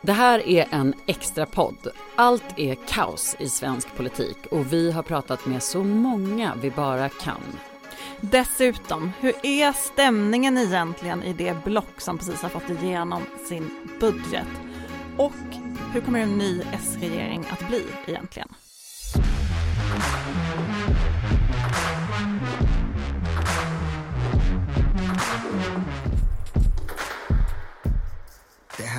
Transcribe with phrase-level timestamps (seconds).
[0.00, 1.88] Det här är en extra podd.
[2.16, 7.08] Allt är kaos i svensk politik och vi har pratat med så många vi bara
[7.08, 7.40] kan.
[8.20, 13.70] Dessutom, hur är stämningen egentligen i det block som precis har fått igenom sin
[14.00, 14.48] budget?
[15.16, 15.32] Och
[15.92, 18.48] hur kommer en ny S-regering att bli egentligen?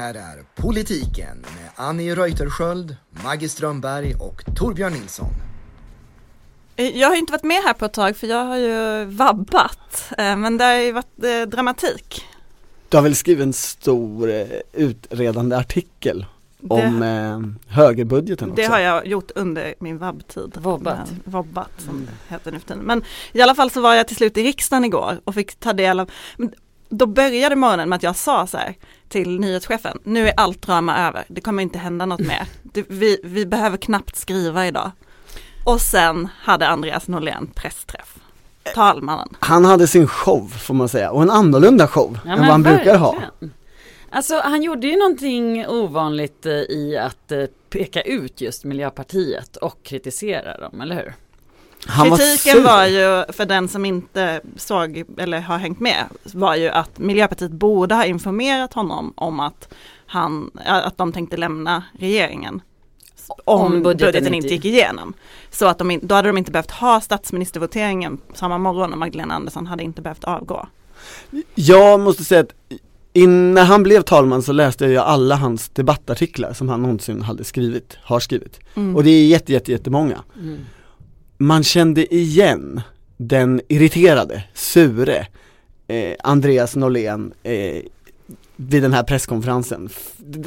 [0.03, 5.33] Här är Politiken med Annie Reuterskiöld, Maggie Strömberg och Torbjörn Nilsson.
[6.75, 10.11] Eh, jag har inte varit med här på ett tag för jag har ju vabbat,
[10.17, 12.25] eh, men det har ju varit eh, dramatik.
[12.89, 14.31] Du har väl skrivit en stor
[14.73, 16.25] utredande artikel
[16.69, 18.61] om det, högerbudgeten också?
[18.61, 20.57] Det har jag gjort under min vabbtid.
[20.61, 21.11] Vobbat.
[21.23, 22.05] Vobbat som mm.
[22.05, 22.83] det heter nu för tiden.
[22.83, 25.73] Men i alla fall så var jag till slut i riksdagen igår och fick ta
[25.73, 26.11] del av,
[26.97, 28.75] då började morgonen med att jag sa så här
[29.09, 32.47] till nyhetschefen, nu är allt drama över, det kommer inte hända något mer.
[32.87, 34.91] Vi, vi behöver knappt skriva idag.
[35.65, 38.15] Och sen hade Andreas Norlén pressträff.
[38.75, 39.29] Talmannen.
[39.39, 42.63] Han hade sin show får man säga och en annorlunda show ja, än vad han
[42.63, 42.85] verkligen.
[42.85, 43.15] brukar ha.
[44.09, 49.83] Alltså han gjorde ju någonting ovanligt eh, i att eh, peka ut just Miljöpartiet och
[49.83, 51.13] kritisera dem, eller hur?
[51.87, 56.55] Han Kritiken var, var, ju, för den som inte såg eller har hängt med, var
[56.55, 59.73] ju att Miljöpartiet borde ha informerat honom om att,
[60.05, 62.61] han, att de tänkte lämna regeringen.
[63.45, 65.13] Om, om budgeten, budgeten, inte gick igenom.
[65.51, 69.67] Så att de, då hade de inte behövt ha statsministervoteringen samma morgon och Magdalena Andersson
[69.67, 70.67] hade inte behövt avgå.
[71.55, 72.53] Jag måste säga att
[73.27, 77.97] när han blev talman så läste jag alla hans debattartiklar som han någonsin hade skrivit,
[78.03, 78.59] har skrivit.
[78.75, 78.95] Mm.
[78.95, 80.23] Och det är jätte, jätte, jättemånga.
[80.35, 80.65] Mm
[81.37, 82.81] man kände igen
[83.17, 85.27] den irriterade, sure
[85.87, 87.83] eh, Andreas Norlén eh,
[88.55, 89.89] vid den här presskonferensen.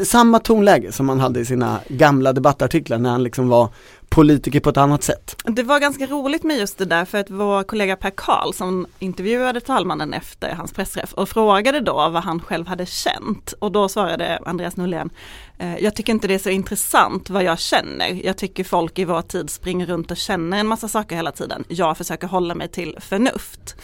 [0.05, 3.69] Samma tonläge som man hade i sina gamla debattartiklar när han liksom var
[4.09, 5.37] politiker på ett annat sätt.
[5.45, 8.87] Det var ganska roligt med just det där för att vår kollega Per Karl som
[8.99, 13.89] intervjuade talmannen efter hans pressträff och frågade då vad han själv hade känt och då
[13.89, 15.11] svarade Andreas Norlén
[15.59, 18.27] eh, jag tycker inte det är så intressant vad jag känner.
[18.27, 21.65] Jag tycker folk i vår tid springer runt och känner en massa saker hela tiden.
[21.69, 23.77] Jag försöker hålla mig till förnuft.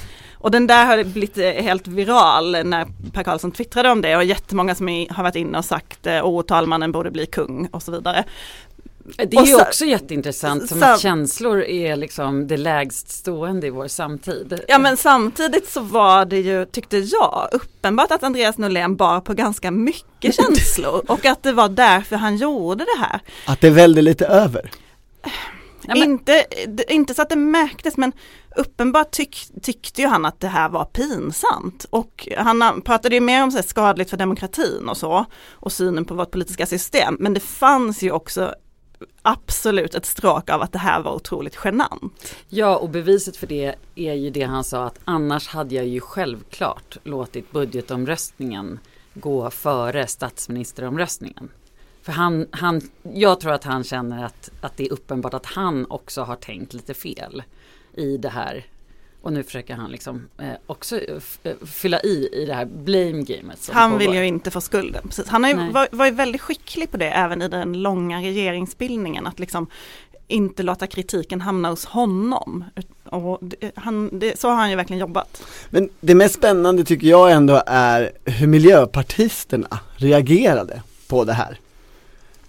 [0.43, 4.25] Och den där har blivit eh, helt viral när Per Karlsson twittrade om det och
[4.25, 7.93] jättemånga som har varit inne och sagt eh, att talmannen borde bli kung och så
[7.93, 8.25] vidare.
[9.17, 13.89] Det är ju också jätteintressant som att känslor är liksom det lägst stående i vår
[13.89, 14.61] samtid.
[14.69, 19.35] Ja men samtidigt så var det ju, tyckte jag, uppenbart att Andreas Norlén bar på
[19.35, 23.21] ganska mycket känslor och att det var därför han gjorde det här.
[23.47, 24.71] Att det välde lite över?
[25.87, 26.03] Ja, men...
[26.03, 26.45] inte,
[26.89, 28.13] inte så att det märktes men
[28.57, 33.43] uppenbart tyck, tyckte ju han att det här var pinsamt och han pratade ju mer
[33.43, 37.41] om så skadligt för demokratin och så och synen på vårt politiska system men det
[37.41, 38.55] fanns ju också
[39.23, 42.37] absolut ett stråk av att det här var otroligt genant.
[42.49, 46.01] Ja och beviset för det är ju det han sa att annars hade jag ju
[46.01, 48.79] självklart låtit budgetomröstningen
[49.15, 51.49] gå före statsministeromröstningen.
[52.03, 55.87] För han, han, jag tror att han känner att, att det är uppenbart att han
[55.91, 57.43] också har tänkt lite fel
[57.95, 58.67] i det här.
[59.23, 61.01] Och nu försöker han liksom eh, också
[61.43, 63.71] eh, fylla i i det här blame gamet.
[63.73, 63.99] Han pågår.
[63.99, 65.03] vill ju inte få skulden.
[65.09, 65.29] Precis.
[65.29, 69.27] Han har ju var, var ju väldigt skicklig på det även i den långa regeringsbildningen.
[69.27, 69.67] Att liksom
[70.29, 72.65] inte låta kritiken hamna hos honom.
[73.05, 75.43] Och det, han, det, så har han ju verkligen jobbat.
[75.71, 81.59] Men det mest spännande tycker jag ändå är hur miljöpartisterna reagerade på det här.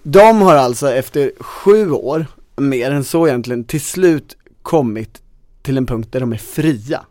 [0.04, 5.22] De har alltså efter sju år, mer än så egentligen, till slut kommit
[5.64, 7.06] till en punkt där de är fria.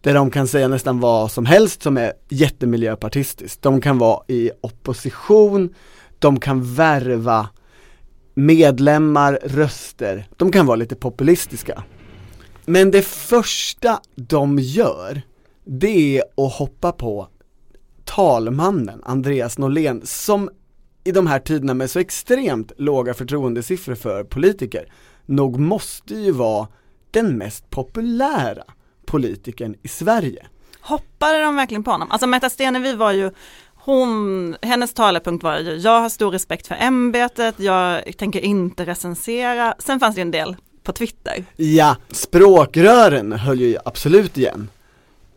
[0.00, 3.62] Där de kan säga nästan vad som helst som är jättemiljöpartistiskt.
[3.62, 5.74] De kan vara i opposition,
[6.18, 7.48] de kan värva
[8.34, 11.82] medlemmar, röster, de kan vara lite populistiska.
[12.64, 15.22] Men det första de gör,
[15.64, 17.28] det är att hoppa på
[18.04, 20.50] talmannen Andreas Norlén som
[21.04, 24.92] i de här tiderna med så extremt låga förtroendesiffror för politiker
[25.26, 26.68] nog måste ju vara
[27.14, 28.64] den mest populära
[29.06, 30.46] politikern i Sverige.
[30.80, 32.10] Hoppade de verkligen på honom?
[32.10, 33.30] Alltså Märta Stenevi var ju
[33.74, 39.74] hon, hennes talepunkt var ju, jag har stor respekt för ämbetet, jag tänker inte recensera.
[39.78, 41.44] Sen fanns det en del på Twitter.
[41.56, 44.68] Ja, språkrören höll ju absolut igen.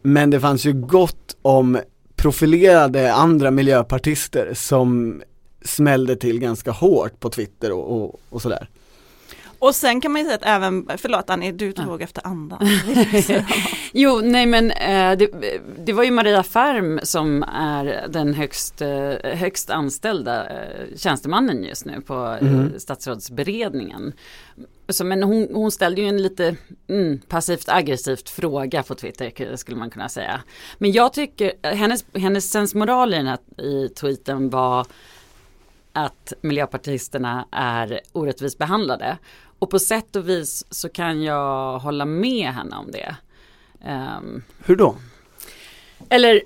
[0.01, 1.79] Men det fanns ju gott om
[2.15, 5.21] profilerade andra miljöpartister som
[5.61, 8.69] smällde till ganska hårt på Twitter och, och, och sådär.
[9.59, 12.03] Och sen kan man ju säga att även, förlåt Annie, du tog ja.
[12.03, 12.59] efter andan.
[13.93, 15.29] jo, nej men eh, det,
[15.77, 21.85] det, var ju Maria Färm som är den högst, eh, högst anställda eh, tjänstemannen just
[21.85, 22.79] nu på mm.
[22.79, 24.13] statsrådsberedningen.
[24.89, 26.55] Så, men hon, hon ställde ju en lite
[26.87, 30.41] mm, passivt aggressivt fråga på Twitter skulle man kunna säga.
[30.77, 34.87] Men jag tycker, hennes, hennes sensmoral i den här i tweeten var
[35.97, 39.17] att miljöpartisterna är orättvist behandlade.
[39.59, 43.15] Och på sätt och vis så kan jag hålla med henne om det.
[44.17, 44.95] Um, Hur då?
[46.09, 46.41] Eller,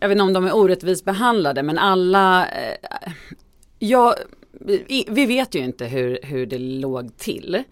[0.00, 3.12] jag vet inte om de är orättvist behandlade men alla, eh,
[3.78, 4.14] jag,
[5.08, 7.62] vi vet ju inte hur, hur det låg till.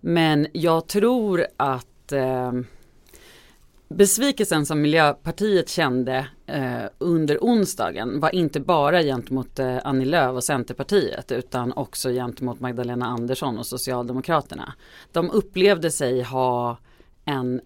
[0.00, 2.52] Men jag tror att eh,
[3.88, 10.44] besvikelsen som Miljöpartiet kände eh, under onsdagen var inte bara gentemot eh, Annie Lööf och
[10.44, 14.72] Centerpartiet utan också gentemot Magdalena Andersson och Socialdemokraterna.
[15.12, 16.78] De upplevde sig ha
[17.24, 17.60] en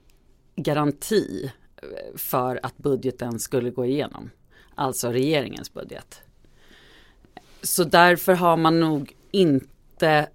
[0.57, 4.31] garanti eh, för att budgeten skulle gå igenom.
[4.75, 6.23] Alltså regeringens budget.
[7.63, 10.29] Så därför har man nog inte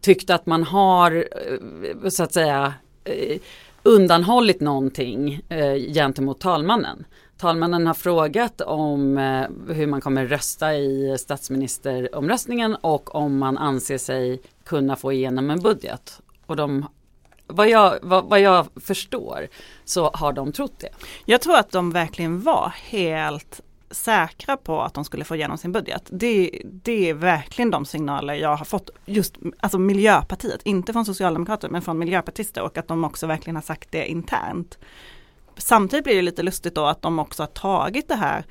[0.00, 2.74] tyckt att man har eh, så att säga
[3.04, 3.38] eh,
[3.84, 7.04] undanhållit någonting eh, gentemot talmannen.
[7.38, 13.98] Talmannen har frågat om eh, hur man kommer rösta i statsministeromröstningen och om man anser
[13.98, 16.20] sig kunna få igenom en budget.
[16.46, 16.86] Och de,
[17.46, 19.48] vad, jag, vad, vad jag förstår
[19.84, 20.88] så har de trott det.
[21.24, 23.60] Jag tror att de verkligen var helt
[23.94, 26.02] säkra på att de skulle få igenom sin budget.
[26.10, 31.72] Det, det är verkligen de signaler jag har fått, just alltså Miljöpartiet, inte från Socialdemokraterna
[31.72, 34.78] men från miljöpartister och att de också verkligen har sagt det internt.
[35.56, 38.44] Samtidigt blir det lite lustigt då att de också har tagit det här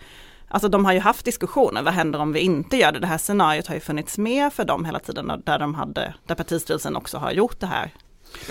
[0.48, 3.00] Alltså de har ju haft diskussioner, vad händer om vi inte gör det?
[3.00, 6.36] Det här scenariot har ju funnits med för dem hela tiden där de hade, där
[6.36, 7.92] partistyrelsen också har gjort det här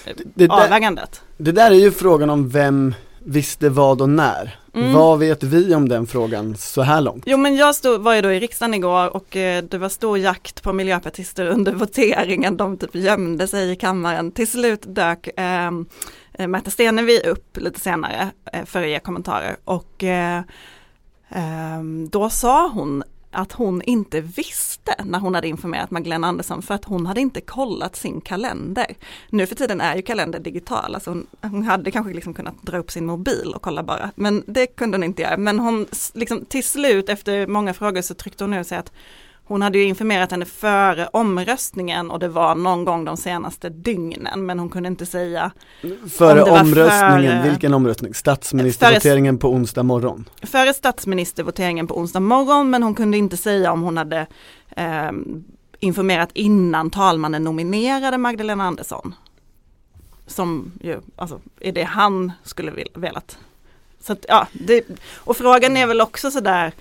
[0.04, 1.22] det, det avvägandet.
[1.36, 2.94] Där, det där är ju frågan om vem
[3.24, 4.58] visste vad och när.
[4.74, 4.92] Mm.
[4.92, 7.24] Vad vet vi om den frågan så här långt?
[7.26, 10.18] Jo men jag stod, var ju då i riksdagen igår och eh, det var stor
[10.18, 12.56] jakt på miljöpartister under voteringen.
[12.56, 14.32] De typ gömde sig i kammaren.
[14.32, 15.86] Till slut dök ehm,
[16.32, 20.42] eh, Märta Stenevi upp lite senare eh, för att ge kommentarer och eh,
[21.28, 26.74] ehm, då sa hon att hon inte visste när hon hade informerat Magdalena Andersson för
[26.74, 28.96] att hon hade inte kollat sin kalender.
[29.30, 32.78] Nu för tiden är ju kalender digital, alltså hon, hon hade kanske liksom kunnat dra
[32.78, 35.36] upp sin mobil och kolla bara, men det kunde hon inte göra.
[35.36, 38.92] Men hon, liksom till slut efter många frågor så tryckte hon ur sig att
[39.52, 44.46] hon hade ju informerat henne före omröstningen och det var någon gång de senaste dygnen
[44.46, 45.52] men hon kunde inte säga
[46.10, 48.14] Före om omröstningen, före, vilken omröstning?
[48.14, 50.28] Statsministervoteringen på onsdag morgon?
[50.42, 54.26] Före statsministervoteringen på onsdag morgon men hon kunde inte säga om hon hade
[54.76, 55.12] eh,
[55.80, 59.14] informerat innan talmannen nominerade Magdalena Andersson.
[60.26, 63.38] Som ju, alltså är det han skulle velat.
[64.00, 64.84] Så att, ja, det,
[65.14, 66.72] och frågan är väl också sådär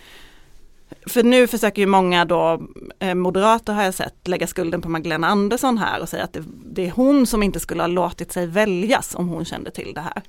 [1.05, 2.61] för nu försöker ju många då,
[2.99, 6.43] eh, moderater har jag sett, lägga skulden på Magdalena Andersson här och säga att det,
[6.65, 10.01] det, är hon som inte skulle ha låtit sig väljas om hon kände till det
[10.01, 10.21] här.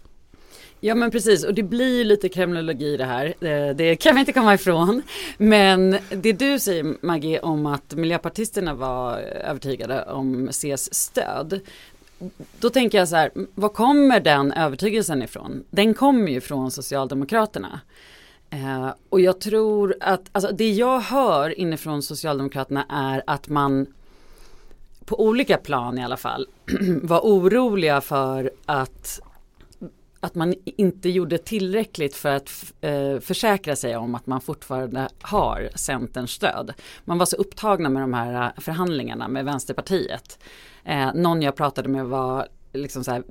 [0.80, 3.26] Ja men precis och det blir lite kremlologi det här.
[3.26, 5.02] Eh, det kan vi inte komma ifrån.
[5.38, 11.60] Men det du säger Maggie om att miljöpartisterna var övertygade om Cs stöd.
[12.60, 15.64] Då tänker jag så här, var kommer den övertygelsen ifrån?
[15.70, 17.80] Den kommer ju från Socialdemokraterna.
[18.52, 23.86] Eh, och jag tror att, alltså det jag hör inifrån Socialdemokraterna är att man
[25.04, 26.46] på olika plan i alla fall
[27.02, 29.20] var oroliga för att
[30.20, 35.70] att man inte gjorde tillräckligt för att eh, försäkra sig om att man fortfarande har
[35.74, 36.72] Centerns stöd.
[37.04, 40.38] Man var så upptagna med de här eh, förhandlingarna med Vänsterpartiet.
[40.84, 43.22] Eh, någon jag pratade med var liksom så här,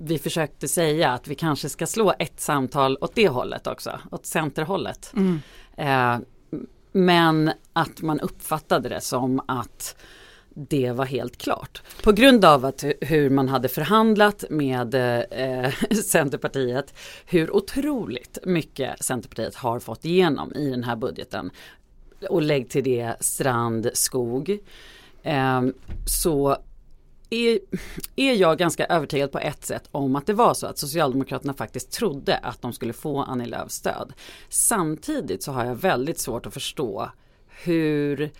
[0.00, 4.26] vi försökte säga att vi kanske ska slå ett samtal åt det hållet också, åt
[4.26, 5.12] centerhållet.
[5.16, 5.40] Mm.
[5.76, 6.26] Eh,
[6.92, 9.96] men att man uppfattade det som att
[10.54, 11.82] det var helt klart.
[12.02, 15.72] På grund av att hur man hade förhandlat med eh,
[16.04, 16.94] Centerpartiet,
[17.26, 21.50] hur otroligt mycket Centerpartiet har fått igenom i den här budgeten.
[22.28, 24.58] Och lägg till det Strand, Skog.
[25.22, 25.62] Eh,
[26.06, 26.56] så
[27.30, 27.58] är,
[28.16, 31.92] är jag ganska övertygad på ett sätt om att det var så att Socialdemokraterna faktiskt
[31.92, 34.12] trodde att de skulle få Annie Lööfs stöd.
[34.48, 37.10] Samtidigt så har jag väldigt svårt att förstå
[37.64, 38.30] hur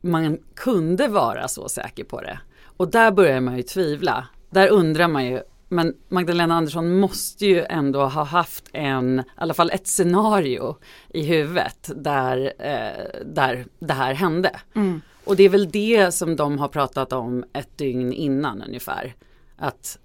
[0.00, 2.38] man kunde vara så säker på det.
[2.76, 4.26] Och där börjar man ju tvivla.
[4.50, 9.54] Där undrar man ju, men Magdalena Andersson måste ju ändå ha haft en, i alla
[9.54, 10.76] fall ett scenario
[11.08, 14.60] i huvudet där, eh, där det här hände.
[14.74, 15.00] Mm.
[15.24, 19.14] Och det är väl det som de har pratat om ett dygn innan ungefär.
[19.56, 19.98] Att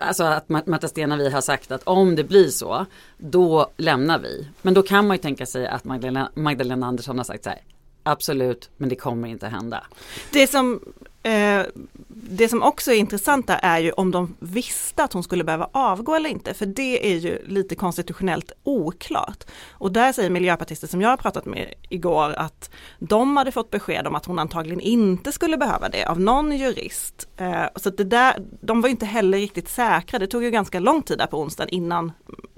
[0.00, 2.86] Alltså att Märta Stenavi har sagt att om det blir så,
[3.18, 4.48] då lämnar vi.
[4.62, 7.60] Men då kan man ju tänka sig att Magdalena, Magdalena Andersson har sagt så här,
[8.10, 9.84] absolut, men det kommer inte hända.
[10.32, 10.80] Det som
[11.28, 11.66] Eh,
[12.08, 15.68] det som också är intressant där är ju om de visste att hon skulle behöva
[15.72, 19.44] avgå eller inte, för det är ju lite konstitutionellt oklart.
[19.70, 24.06] Och där säger miljöpartister som jag har pratat med igår att de hade fått besked
[24.06, 27.28] om att hon antagligen inte skulle behöva det av någon jurist.
[27.36, 31.02] Eh, så det där, de var inte heller riktigt säkra, det tog ju ganska lång
[31.02, 32.12] tid där på onsdagen innan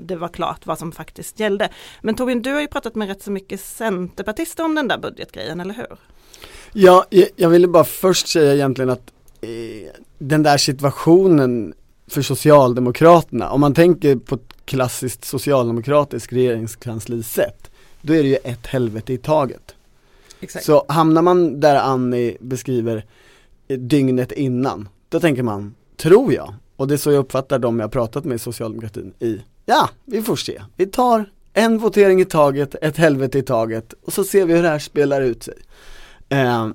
[0.07, 1.69] det var klart vad som faktiskt gällde.
[2.00, 5.61] Men Torbjörn, du har ju pratat med rätt så mycket centerpartister om den där budgetgrejen,
[5.61, 5.97] eller hur?
[6.73, 7.04] Ja,
[7.37, 9.50] jag ville bara först säga egentligen att eh,
[10.19, 11.75] den där situationen
[12.07, 17.71] för Socialdemokraterna, om man tänker på ett klassiskt socialdemokratiskt regeringskanslisätt,
[18.02, 19.75] då är det ju ett helvete i taget.
[20.40, 20.64] Exakt.
[20.64, 23.04] Så hamnar man där Annie beskriver
[23.69, 27.80] eh, dygnet innan, då tänker man, tror jag, och det är så jag uppfattar de
[27.80, 29.40] jag pratat med i socialdemokratin i,
[29.71, 34.12] ja, vi får se, vi tar en votering i taget, ett helvete i taget och
[34.12, 35.55] så ser vi hur det här spelar ut sig.
[36.29, 36.69] Eh,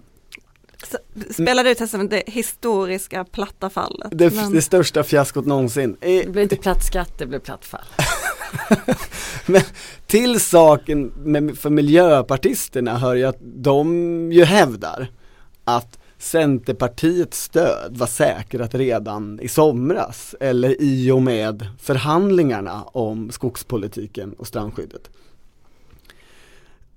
[1.32, 4.08] Spelade ut som det historiska platta fallet.
[4.12, 4.54] Det, men...
[4.54, 5.98] det största fiaskot någonsin.
[6.00, 7.86] Det blev inte platt skatt, det blev platt fall.
[9.46, 9.62] men
[10.08, 15.12] till saken med, för miljöpartisterna hör ju att de ju hävdar
[15.64, 24.34] att Centerpartiets stöd var säkrat redan i somras eller i och med förhandlingarna om skogspolitiken
[24.34, 25.10] och strandskyddet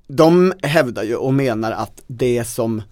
[0.09, 2.83] de hävdar ju och menar att det som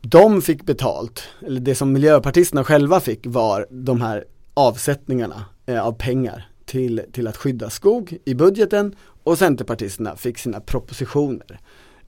[0.00, 5.92] de fick betalt, eller det som miljöpartisterna själva fick var de här avsättningarna eh, av
[5.92, 11.60] pengar till, till att skydda skog i budgeten och Centerpartisterna fick sina propositioner.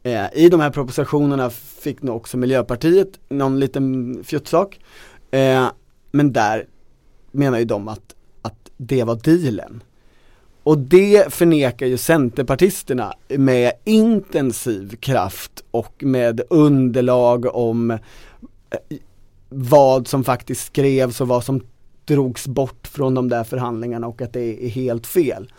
[0.03, 4.81] Eh, I de här propositionerna fick nog också Miljöpartiet någon liten fjuttsak.
[5.31, 5.67] Eh,
[6.11, 6.67] men där
[7.31, 9.83] menar ju de att, att det var dealen.
[10.63, 17.99] Och det förnekar ju Centerpartisterna med intensiv kraft och med underlag om eh,
[19.49, 21.61] vad som faktiskt skrevs och vad som
[22.05, 25.53] drogs bort från de där förhandlingarna och att det är helt fel.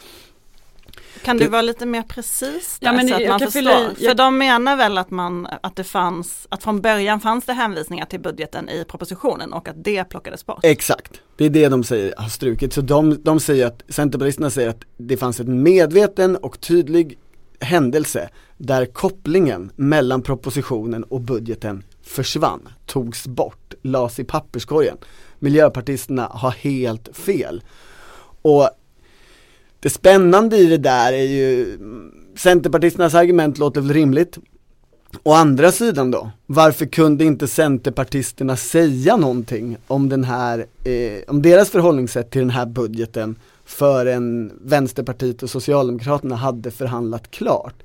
[1.23, 3.51] Kan du vara lite mer precis där, ja, men så att man förstår?
[3.51, 4.09] Fylla, jag...
[4.09, 8.05] För de menar väl att man, att det fanns, att från början fanns det hänvisningar
[8.05, 10.59] till budgeten i propositionen och att det plockades bort?
[10.63, 12.73] Exakt, det är det de säger har strukit.
[12.73, 17.17] Så de, de säger att, Centerpartisterna säger att det fanns en medveten och tydlig
[17.59, 24.97] händelse där kopplingen mellan propositionen och budgeten försvann, togs bort, lades i papperskorgen.
[25.39, 27.63] Miljöpartisterna har helt fel.
[28.41, 28.69] Och
[29.81, 31.77] det spännande i det där är ju,
[32.35, 34.37] Centerpartisternas argument låter väl rimligt.
[35.23, 41.41] Å andra sidan då, varför kunde inte Centerpartisterna säga någonting om den här, eh, om
[41.41, 43.35] deras förhållningssätt till den här budgeten
[43.65, 47.83] förrän Vänsterpartiet och Socialdemokraterna hade förhandlat klart?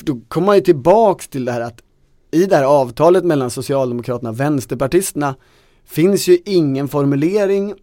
[0.00, 1.82] Då kommer man ju tillbaks till det här att
[2.30, 5.34] i det här avtalet mellan Socialdemokraterna och Vänsterpartisterna
[5.84, 7.74] finns ju ingen formulering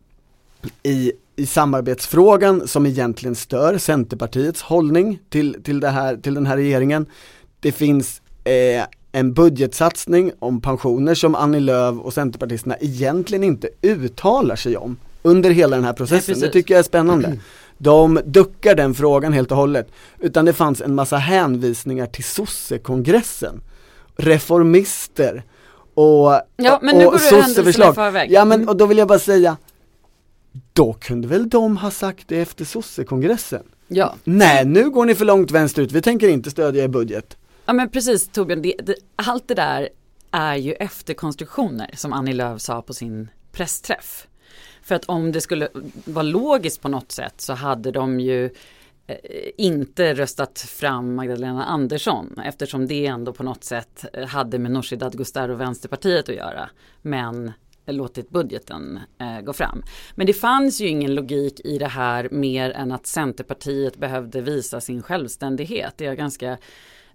[0.84, 1.12] i
[1.42, 7.06] i samarbetsfrågan som egentligen stör Centerpartiets hållning till, till, det här, till den här regeringen.
[7.60, 14.56] Det finns eh, en budgetsatsning om pensioner som Annie Lööf och Centerpartisterna egentligen inte uttalar
[14.56, 16.36] sig om under hela den här processen.
[16.38, 17.38] Nej, det tycker jag är spännande.
[17.78, 19.88] De duckar den frågan helt och hållet.
[20.20, 23.62] Utan det fanns en massa hänvisningar till sossekongressen,
[24.16, 25.44] reformister
[25.94, 27.96] och, ja, men nu och, och sosseförslag.
[28.30, 29.58] Ja men och då vill jag bara säga
[30.74, 33.63] då kunde väl de ha sagt det efter sossekongressen?
[33.88, 34.16] Ja.
[34.24, 37.38] Nej, nu går ni för långt vänsterut, vi tänker inte stödja er budget.
[37.66, 39.90] Ja men precis Torbjörn, det, det, allt det där
[40.32, 44.28] är ju efterkonstruktioner som Annie Lööf sa på sin pressträff.
[44.84, 45.68] För att om det skulle
[46.06, 48.46] vara logiskt på något sätt så hade de ju
[49.08, 49.16] eh,
[49.58, 55.50] inte röstat fram Magdalena Andersson eftersom det ändå på något sätt hade med Nooshi Dadgostar
[55.50, 56.70] och Vänsterpartiet att göra.
[57.01, 57.51] Men
[57.86, 59.84] låtit budgeten eh, gå fram.
[60.16, 64.82] Men det fanns ju ingen logik i det här mer än att Centerpartiet behövde visa
[64.82, 65.94] sin självständighet.
[65.98, 66.58] Det är jag ganska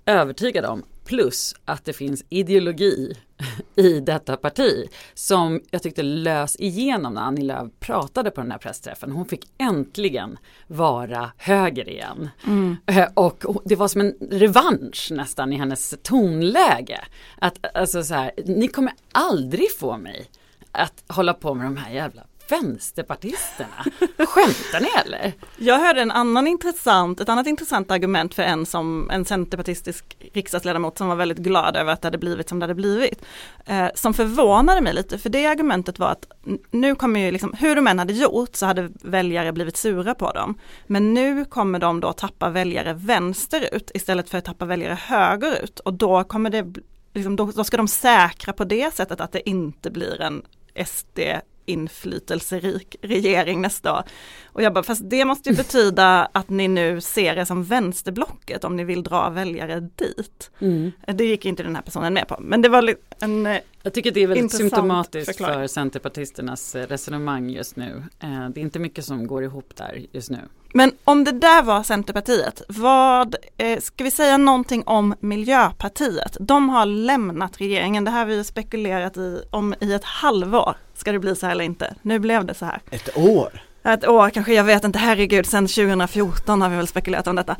[0.06, 0.84] övertygad om.
[1.04, 3.16] Plus att det finns ideologi
[3.76, 8.58] i detta parti som jag tyckte lös igenom när Annie Lööf pratade på den här
[8.58, 9.12] pressträffen.
[9.12, 12.28] Hon fick äntligen vara höger igen.
[12.46, 12.76] Mm.
[12.86, 17.00] Eh, och det var som en revansch nästan i hennes tonläge.
[17.38, 20.30] Att alltså så här, ni kommer aldrig få mig
[20.76, 23.84] att hålla på med de här jävla vänsterpartisterna.
[24.18, 25.32] Skämtar ni eller?
[25.56, 30.98] Jag hörde en annan intressant, ett annat intressant argument för en som en centerpartistisk riksdagsledamot
[30.98, 33.22] som var väldigt glad över att det hade blivit som det hade blivit.
[33.66, 36.24] Eh, som förvånade mig lite, för det argumentet var att
[36.70, 40.32] nu kommer ju liksom, hur de än hade gjort så hade väljare blivit sura på
[40.32, 40.58] dem.
[40.86, 45.94] Men nu kommer de då tappa väljare vänsterut istället för att tappa väljare högerut och
[45.94, 46.74] då kommer det
[47.14, 50.42] liksom, då, då ska de säkra på det sättet att det inte blir en
[50.86, 51.20] SD
[51.66, 54.02] inflytelserik regering nästa år.
[54.44, 58.64] Och jag bara, fast det måste ju betyda att ni nu ser er som vänsterblocket
[58.64, 60.50] om ni vill dra väljare dit.
[60.58, 60.92] Mm.
[61.06, 64.10] Det gick inte den här personen med på, men det var en eh, Jag tycker
[64.10, 65.54] det är väldigt symptomatiskt förklaring.
[65.54, 68.02] för Centerpartisternas eh, resonemang just nu.
[68.20, 70.38] Eh, det är inte mycket som går ihop där just nu.
[70.72, 76.36] Men om det där var Centerpartiet, vad, eh, ska vi säga någonting om Miljöpartiet?
[76.40, 80.76] De har lämnat regeringen, det här har vi spekulerat i om i ett halvår.
[80.94, 81.94] Ska det bli så här eller inte?
[82.02, 82.80] Nu blev det så här.
[82.90, 83.62] Ett år?
[83.82, 87.56] Ett år kanske, jag vet inte, herregud, sedan 2014 har vi väl spekulerat om detta.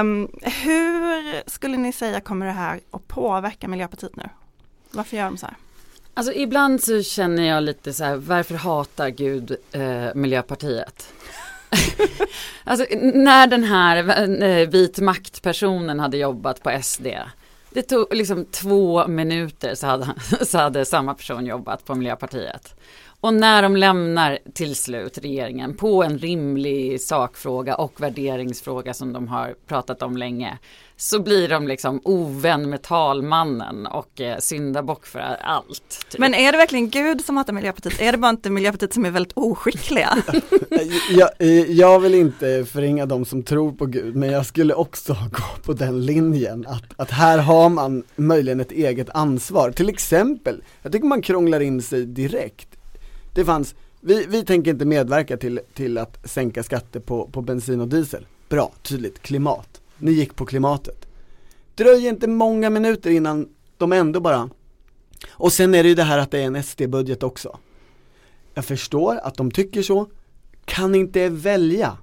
[0.00, 4.28] Um, hur skulle ni säga kommer det här att påverka Miljöpartiet nu?
[4.94, 5.56] Varför gör de så här?
[6.14, 11.08] Alltså ibland så känner jag lite så här, varför hatar Gud eh, Miljöpartiet?
[12.64, 13.96] alltså när den här
[14.42, 17.06] eh, vit maktpersonen hade jobbat på SD.
[17.70, 20.14] Det tog liksom två minuter så hade,
[20.46, 22.74] så hade samma person jobbat på Miljöpartiet.
[23.20, 29.28] Och när de lämnar till slut regeringen på en rimlig sakfråga och värderingsfråga som de
[29.28, 30.58] har pratat om länge
[30.96, 36.06] så blir de liksom ovän med talmannen och eh, syndabock för allt.
[36.08, 36.20] Typ.
[36.20, 38.00] Men är det verkligen Gud som hatar Miljöpartiet?
[38.00, 40.22] Är det bara inte Miljöpartiet som är väldigt oskickliga?
[41.10, 45.12] jag, eh, jag vill inte förringa de som tror på Gud, men jag skulle också
[45.12, 49.70] gå på den linjen att, att här har man möjligen ett eget ansvar.
[49.70, 52.68] Till exempel, jag tycker man krånglar in sig direkt.
[53.34, 57.80] Det fanns, vi, vi tänker inte medverka till, till att sänka skatter på, på bensin
[57.80, 58.26] och diesel.
[58.48, 61.06] Bra, tydligt, klimat ni gick på klimatet.
[61.74, 63.48] Dröjer inte många minuter innan
[63.78, 64.50] de ändå bara
[65.30, 67.58] Och sen är det ju det här att det är en SD-budget också.
[68.54, 70.06] Jag förstår att de tycker så.
[70.64, 71.98] Kan inte välja?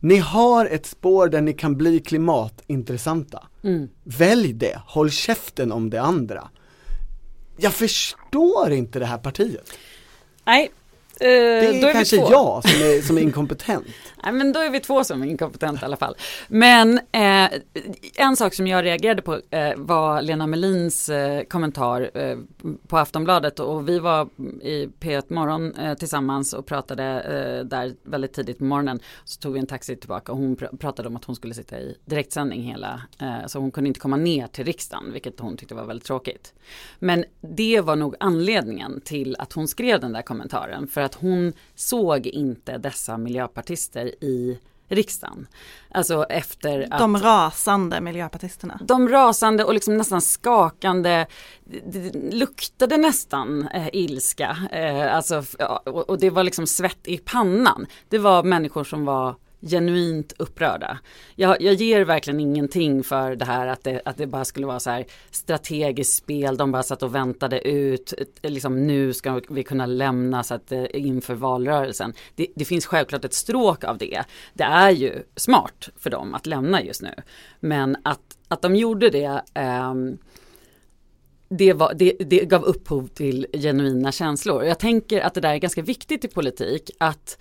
[0.00, 3.46] Ni har ett spår där ni kan bli klimatintressanta.
[3.62, 3.88] Mm.
[4.04, 6.48] Välj det, håll käften om det andra.
[7.56, 9.70] Jag förstår inte det här partiet.
[10.44, 10.70] Nej,
[11.20, 13.86] Eh, det är, är kanske jag som är, som är inkompetent.
[14.22, 16.16] Nej men då är vi två som är inkompetenta i alla fall.
[16.48, 17.50] Men eh,
[18.16, 22.36] en sak som jag reagerade på eh, var Lena Melins eh, kommentar eh,
[22.88, 24.28] på Aftonbladet och vi var
[24.62, 29.00] i P1 Morgon eh, tillsammans och pratade eh, där väldigt tidigt på morgonen.
[29.24, 31.78] Så tog vi en taxi tillbaka och hon pr pratade om att hon skulle sitta
[31.78, 35.74] i direktsändning hela, eh, så hon kunde inte komma ner till riksdagen, vilket hon tyckte
[35.74, 36.54] var väldigt tråkigt.
[36.98, 40.86] Men det var nog anledningen till att hon skrev den där kommentaren.
[40.86, 45.46] För att hon såg inte dessa miljöpartister i riksdagen.
[45.90, 46.98] Alltså efter att...
[46.98, 48.80] De rasande miljöpartisterna.
[48.82, 51.26] De rasande och liksom nästan skakande,
[51.64, 54.56] det luktade nästan eh, ilska.
[54.72, 55.44] Eh, alltså,
[55.84, 57.86] och, och det var liksom svett i pannan.
[58.08, 60.98] Det var människor som var genuint upprörda.
[61.34, 64.80] Jag, jag ger verkligen ingenting för det här att det, att det bara skulle vara
[64.80, 69.86] så här strategiskt spel, de bara satt och väntade ut, liksom nu ska vi kunna
[69.86, 72.14] lämna så att, eh, inför valrörelsen.
[72.34, 74.22] Det, det finns självklart ett stråk av det.
[74.54, 77.14] Det är ju smart för dem att lämna just nu.
[77.60, 79.94] Men att, att de gjorde det eh,
[81.48, 84.64] det, var, det, det, gav upphov till genuina känslor.
[84.64, 87.38] Jag tänker att det där är ganska viktigt i politik, att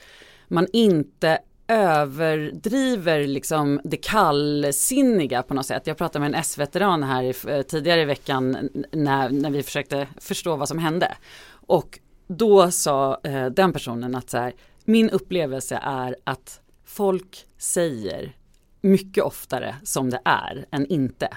[0.47, 5.87] man inte överdriver liksom det kallsinniga på något sätt.
[5.87, 10.07] Jag pratade med en S-veteran här i, eh, tidigare i veckan när, när vi försökte
[10.21, 11.17] förstå vad som hände.
[11.49, 14.53] Och då sa eh, den personen att så här,
[14.85, 18.35] min upplevelse är att folk säger
[18.85, 21.27] mycket oftare som det är än inte.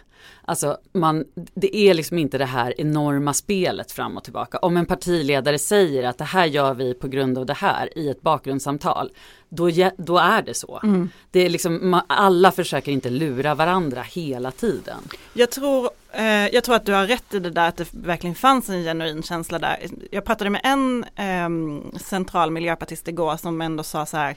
[0.42, 4.58] Alltså man, det är liksom inte det här enorma spelet fram och tillbaka.
[4.58, 8.08] Om en partiledare säger att det här gör vi på grund av det här i
[8.08, 9.10] ett bakgrundssamtal,
[9.48, 10.80] då, då är det så.
[10.82, 11.10] Mm.
[11.30, 14.98] Det är liksom, alla försöker inte lura varandra hela tiden.
[15.32, 18.34] Jag tror, eh, jag tror att du har rätt i det där att det verkligen
[18.34, 19.86] fanns en genuin känsla där.
[20.10, 24.36] Jag pratade med en eh, central miljöpartist igår som ändå sa så här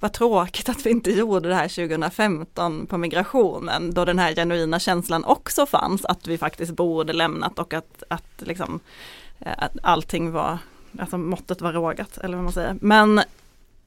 [0.00, 4.78] vad tråkigt att vi inte gjorde det här 2015 på migrationen då den här genuina
[4.78, 8.80] känslan också fanns att vi faktiskt borde lämnat och att, att, liksom,
[9.38, 10.58] eh, att allting var,
[10.98, 12.76] alltså måttet var rågat eller vad man säger.
[12.80, 13.20] Men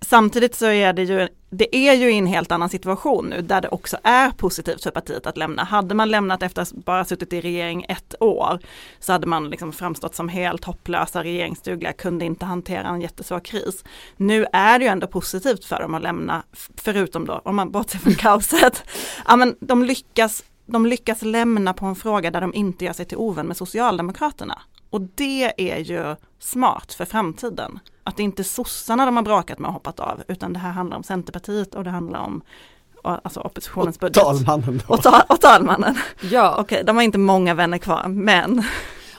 [0.03, 3.61] samtidigt så är det ju, det är ju i en helt annan situation nu där
[3.61, 5.63] det också är positivt för partiet att lämna.
[5.63, 8.59] Hade man lämnat efter att bara suttit i regering ett år
[8.99, 13.83] så hade man liksom framstått som helt hopplösa, regeringsdugliga, kunde inte hantera en jättesvår kris.
[14.17, 16.43] Nu är det ju ändå positivt för dem att lämna,
[16.75, 18.83] förutom då, om man bortser från kaoset,
[19.27, 23.05] ja men de lyckas de lyckas lämna på en fråga där de inte gör sig
[23.05, 24.61] till ovän med Socialdemokraterna.
[24.89, 27.79] Och det är ju smart för framtiden.
[28.03, 30.71] Att det inte är sossarna de har bråkat med och hoppat av, utan det här
[30.71, 32.41] handlar om Centerpartiet och det handlar om
[33.03, 34.23] alltså oppositionens och budget.
[34.23, 34.93] Talmannen då.
[34.93, 35.95] Och, ta, och talmannen.
[36.31, 36.55] Ja.
[36.59, 38.63] Okej, de har inte många vänner kvar, men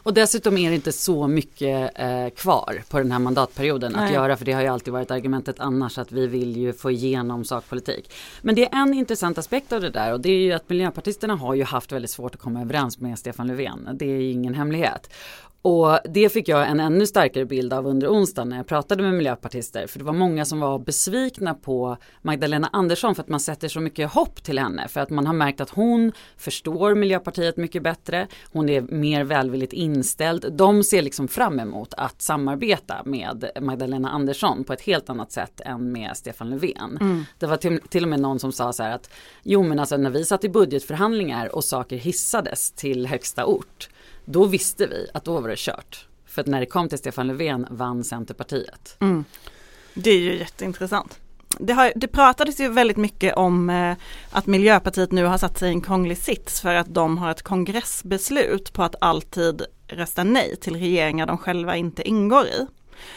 [0.04, 4.04] Och dessutom är det inte så mycket eh, kvar på den här mandatperioden Nej.
[4.04, 6.90] att göra för det har ju alltid varit argumentet annars att vi vill ju få
[6.90, 8.12] igenom sakpolitik.
[8.42, 11.36] Men det är en intressant aspekt av det där och det är ju att miljöpartisterna
[11.36, 13.88] har ju haft väldigt svårt att komma överens med Stefan Löfven.
[13.92, 15.10] Det är ju ingen hemlighet.
[15.66, 19.14] Och det fick jag en ännu starkare bild av under onsdagen när jag pratade med
[19.14, 19.86] miljöpartister.
[19.86, 23.80] För det var många som var besvikna på Magdalena Andersson för att man sätter så
[23.80, 24.88] mycket hopp till henne.
[24.88, 28.26] För att man har märkt att hon förstår Miljöpartiet mycket bättre.
[28.52, 30.52] Hon är mer välvilligt inställd.
[30.52, 35.60] De ser liksom fram emot att samarbeta med Magdalena Andersson på ett helt annat sätt
[35.60, 37.24] än med Stefan Löfven.
[37.38, 39.10] Det var till, till och med någon som sa så här att
[39.42, 43.88] jo men alltså när vi satt i budgetförhandlingar och saker hissades till högsta ort
[44.24, 46.06] då visste vi att då var det kört.
[46.26, 48.96] För att när det kom till Stefan Löfven vann Centerpartiet.
[49.00, 49.24] Mm.
[49.94, 51.20] Det är ju jätteintressant.
[51.58, 53.96] Det, har, det pratades ju väldigt mycket om eh,
[54.30, 57.42] att Miljöpartiet nu har satt sig i en krånglig sits för att de har ett
[57.42, 62.66] kongressbeslut på att alltid rösta nej till regeringar de själva inte ingår i.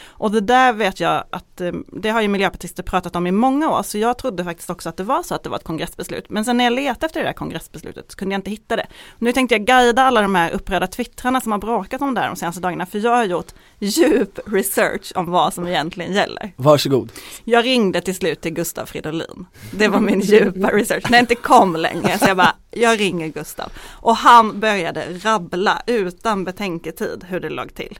[0.08, 3.70] Och det där vet jag att eh, det har ju miljöpartister pratat om i många
[3.70, 6.30] år så jag trodde faktiskt också att det var så att det var ett kongressbeslut.
[6.30, 8.86] Men sen när jag letade efter det där kongressbeslutet så kunde jag inte hitta det.
[9.18, 12.28] Nu tänkte jag guida alla de här upprörda twittrarna som har bråkat om det här
[12.28, 16.52] de senaste dagarna för jag har gjort djup research om vad som egentligen gäller.
[16.56, 17.12] Varsågod.
[17.44, 19.46] Jag ringde till slut till Gustav Fridolin.
[19.70, 21.10] Det var min djupa research.
[21.10, 23.72] När jag inte kom längre så jag bara, jag ringer Gustav.
[23.90, 27.98] Och han började rabbla utan betänketid hur det låg till.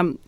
[0.00, 0.18] Um,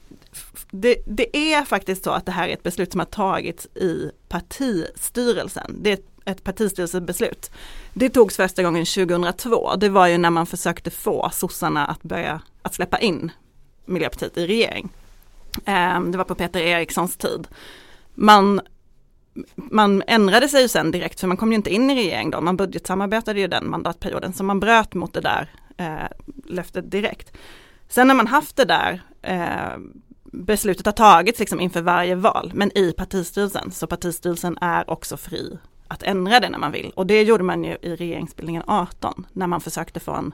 [0.71, 4.11] det, det, är faktiskt så att det här är ett beslut som har tagits i
[4.29, 5.77] partistyrelsen.
[5.79, 7.51] Det är ett, ett partistyrelsebeslut.
[7.95, 9.77] Det togs första gången 2002.
[9.77, 13.33] Det var ju när man försökte få sossarna att börja att släppa in
[13.85, 14.89] Miljöpartiet i regering.
[15.65, 17.49] Ehm, det var på Peter Erikssons tid.
[18.15, 18.61] Man
[19.55, 22.41] man ändrade sig ju sen direkt för man kom ju inte in i regering då,
[22.41, 26.09] man budgetsamarbetade ju den mandatperioden så man bröt mot det där eh,
[26.45, 27.37] löftet direkt.
[27.89, 29.79] Sen när man haft det där eh,
[30.31, 33.71] beslutet har tagits liksom inför varje val, men i partistyrelsen.
[33.71, 36.93] Så partistyrelsen är också fri att ändra det när man vill.
[36.95, 40.33] Och det gjorde man ju i regeringsbildningen 18, när man försökte få en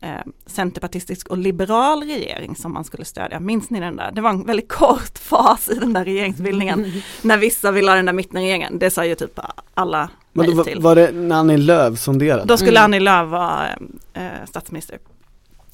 [0.00, 0.10] eh,
[0.46, 3.40] centerpartistisk och liberal regering som man skulle stödja.
[3.40, 4.12] Minns ni den där?
[4.12, 6.92] Det var en väldigt kort fas i den där regeringsbildningen.
[7.22, 8.78] när vissa ville ha den där mittenregeringen.
[8.78, 9.40] Det sa ju typ
[9.74, 10.80] alla Men nej då, till.
[10.80, 12.44] var det när Annie Lööf sonderade?
[12.44, 12.84] Då skulle Mm.
[12.84, 13.68] Annie Lööf vara
[14.12, 14.98] eh, statsminister.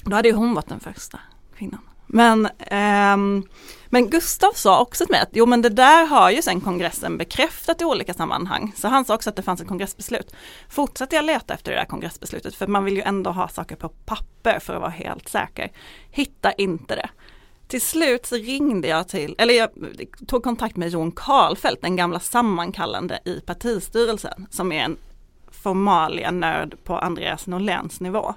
[0.03, 1.19] Då hade ju hon varit den första
[1.57, 1.79] kvinnan.
[2.11, 3.43] Men, ehm,
[3.87, 7.17] men Gustav sa också till mig att jo men det där har ju sen kongressen
[7.17, 8.73] bekräftat i olika sammanhang.
[8.75, 10.33] Så han sa också att det fanns ett kongressbeslut.
[10.69, 13.89] Fortsatte jag leta efter det där kongressbeslutet för man vill ju ändå ha saker på
[13.89, 15.71] papper för att vara helt säker.
[16.11, 17.09] Hitta inte det.
[17.67, 19.69] Till slut så ringde jag till, eller jag
[20.27, 24.97] tog kontakt med Jon Karlfeldt, den gamla sammankallande i partistyrelsen, som är en
[25.51, 28.35] formalia-nörd på Andreas Norléns nivå.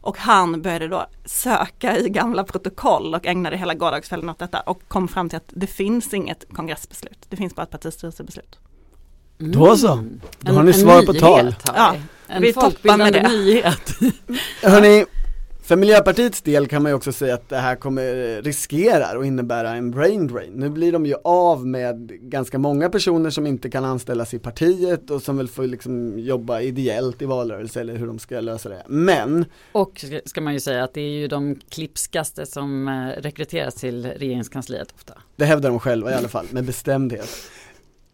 [0.00, 4.88] Och han började då söka i gamla protokoll och ägnade hela gårdagskvällen åt detta och
[4.88, 7.18] kom fram till att det finns inget kongressbeslut.
[7.28, 8.58] Det finns bara ett partistyrelsebeslut.
[9.38, 9.92] Då så.
[9.92, 10.20] Mm.
[10.40, 11.44] Då har ni svar på tal.
[11.46, 11.94] har Ja,
[12.28, 12.34] vi.
[12.34, 13.28] En vi toppar med det.
[13.28, 13.90] nyhet.
[14.62, 15.04] Hörni,
[15.70, 19.70] för Miljöpartiets del kan man ju också säga att det här kommer riskerar att innebära
[19.70, 20.52] en brain drain.
[20.52, 25.10] Nu blir de ju av med ganska många personer som inte kan anställas i partiet
[25.10, 28.82] och som väl får liksom jobba ideellt i valrörelse eller hur de ska lösa det.
[28.88, 33.22] Men Och ska- ska man ju säga att det är ju de klipskaste som eh,
[33.22, 35.14] rekryteras till regeringskansliet ofta.
[35.36, 37.28] det hävdar de själva i alla fall med bestämdhet.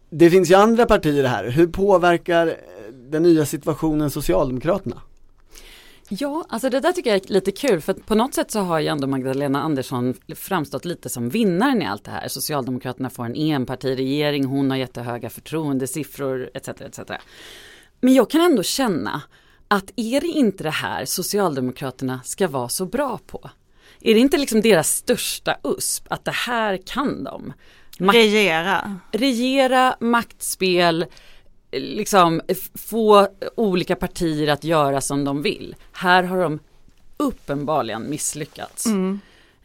[0.09, 1.49] Det finns ju andra partier här.
[1.49, 2.53] Hur påverkar eh,
[3.09, 5.01] den nya situationen Socialdemokraterna?
[6.09, 8.79] Ja, alltså det där tycker jag är lite kul för på något sätt så har
[8.79, 12.27] ju ändå Magdalena Andersson framstått lite som vinnaren i allt det här.
[12.27, 16.67] Socialdemokraterna får en enpartiregering, hon har jättehöga förtroendesiffror etc.
[16.67, 16.99] etc.
[18.01, 19.21] Men jag kan ändå känna
[19.67, 23.49] att är det inte det här Socialdemokraterna ska vara så bra på?
[24.01, 27.53] Är det inte liksom deras största USP att det här kan de?
[27.99, 28.99] Makt- Regera.
[29.11, 31.05] regera, maktspel,
[31.71, 32.41] liksom
[32.89, 35.75] få olika partier att göra som de vill.
[35.91, 36.59] Här har de
[37.17, 38.85] uppenbarligen misslyckats.
[38.85, 39.19] Mm.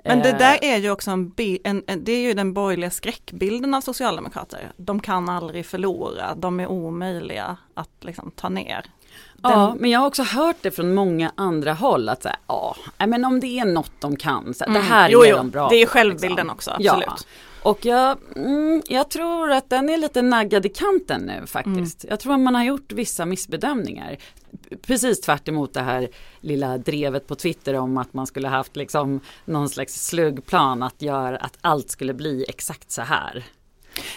[0.04, 1.32] Men det Eh, där är ju också en,
[1.64, 4.72] en, en, det är ju den borgerliga skräckbilden av socialdemokrater.
[4.76, 8.84] De kan aldrig förlora, de är omöjliga att liksom ta ner.
[9.42, 12.76] Ja, men jag har också hört det från många andra håll att så här, ja,
[12.98, 15.12] men om det är något de kan, så här, det här Mm.
[15.12, 16.50] jo, är jo, de bra Det är på, självbilden liksom.
[16.50, 17.04] också, absolut.
[17.06, 17.16] Ja,
[17.62, 22.04] och jag, mm, jag tror att den är lite naggad i kanten nu faktiskt.
[22.04, 22.10] Mm.
[22.10, 24.16] Jag tror att man har gjort vissa missbedömningar.
[24.82, 26.08] Precis tvärt emot det här
[26.40, 31.36] lilla drevet på Twitter om att man skulle haft liksom någon slags sluggplan att göra
[31.36, 33.44] att allt skulle bli exakt så här.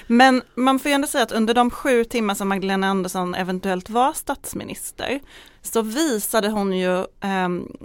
[0.07, 3.89] Men man får ju ändå säga att under de sju timmar som Magdalena Andersson eventuellt
[3.89, 5.19] var statsminister
[5.61, 7.77] så visade hon ju, ehm,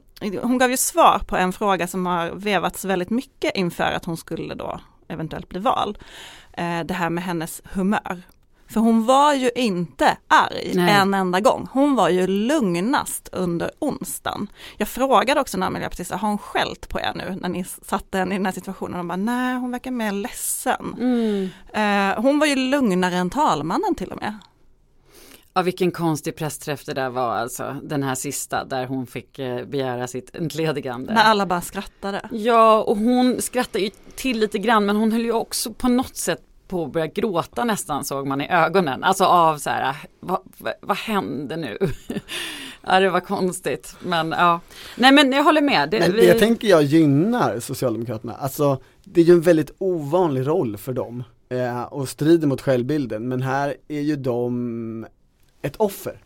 [0.42, 4.16] hon gav ju svar på en fråga som har vevats väldigt mycket inför att hon
[4.16, 5.98] skulle då eventuellt bli vald.
[6.52, 8.22] Eh, det här med hennes humör.
[8.68, 10.94] För hon var ju inte arg Nej.
[10.94, 11.68] en enda gång.
[11.72, 14.48] Hon var ju lugnast under onsdagen.
[14.76, 18.34] Jag frågade också några miljöpartister, har hon skällt på er nu när ni satte henne
[18.34, 18.92] i den här situationen?
[18.92, 20.94] Och de bara, nej hon verkar mer ledsen.
[21.72, 24.38] Eh, hon var ju lugnare än talmannen till och med.
[25.60, 29.64] Ja, vilken konstig pressträff det där var alltså, den här sista där hon fick eh,
[29.64, 31.14] begära sitt entledigande.
[31.14, 32.28] När alla bara skrattade.
[32.32, 36.16] Ja, och hon skrattade ju till lite grann men hon höll ju också på något
[36.16, 39.04] sätt på att börja gråta nästan såg man i ögonen.
[39.04, 41.78] Alltså av så här, vad, vad, vad hände nu?
[42.86, 43.96] ja, det var konstigt.
[44.02, 44.60] Men ja,
[44.96, 45.90] nej men jag håller med.
[45.90, 50.46] Det, Men vi, jag tänker jag gynnar Socialdemokraterna, alltså det är ju en väldigt ovanlig
[50.46, 55.06] roll för dem eh, och strider mot självbilden men här är ju de
[55.62, 56.20] ett offer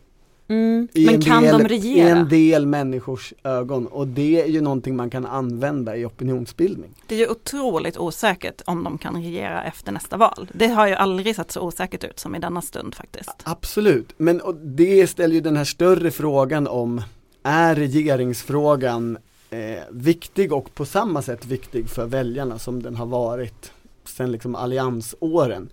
[0.47, 2.09] mm, i men en kan del, de i regera?
[2.09, 6.89] en del människors ögon och det är ju någonting man kan använda i opinionsbildning.
[7.07, 10.51] Det är ju otroligt osäkert om de kan regera efter nästa val.
[10.53, 13.35] Det har ju aldrig sett så osäkert ut som i denna stund faktiskt.
[13.43, 17.01] Absolut, men och det ställer ju den här större frågan om
[17.43, 19.17] är regeringsfrågan
[19.49, 23.71] eh, viktig och på samma sätt viktig för väljarna som den har varit
[24.05, 25.69] sen liksom alliansåren?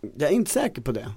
[0.00, 1.12] Jag är inte säker på det.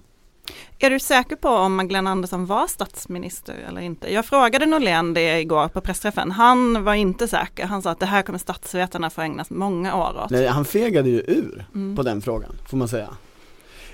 [0.79, 4.13] Är du säker på om Magdalena Andersson var statsminister eller inte?
[4.13, 6.31] Jag frågade Norlén det igår på pressträffen.
[6.31, 7.65] Han var inte säker.
[7.65, 10.29] Han sa att det här kommer statsvetarna få ägna många år åt.
[10.29, 11.95] Nej, han fegade ju ur Mm.
[11.95, 13.09] på den frågan, får man säga.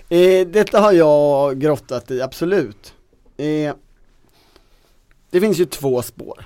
[0.10, 2.94] Eh, detta har jag grottat i, absolut.
[3.38, 3.74] Eh,
[5.30, 6.46] det finns ju två spår.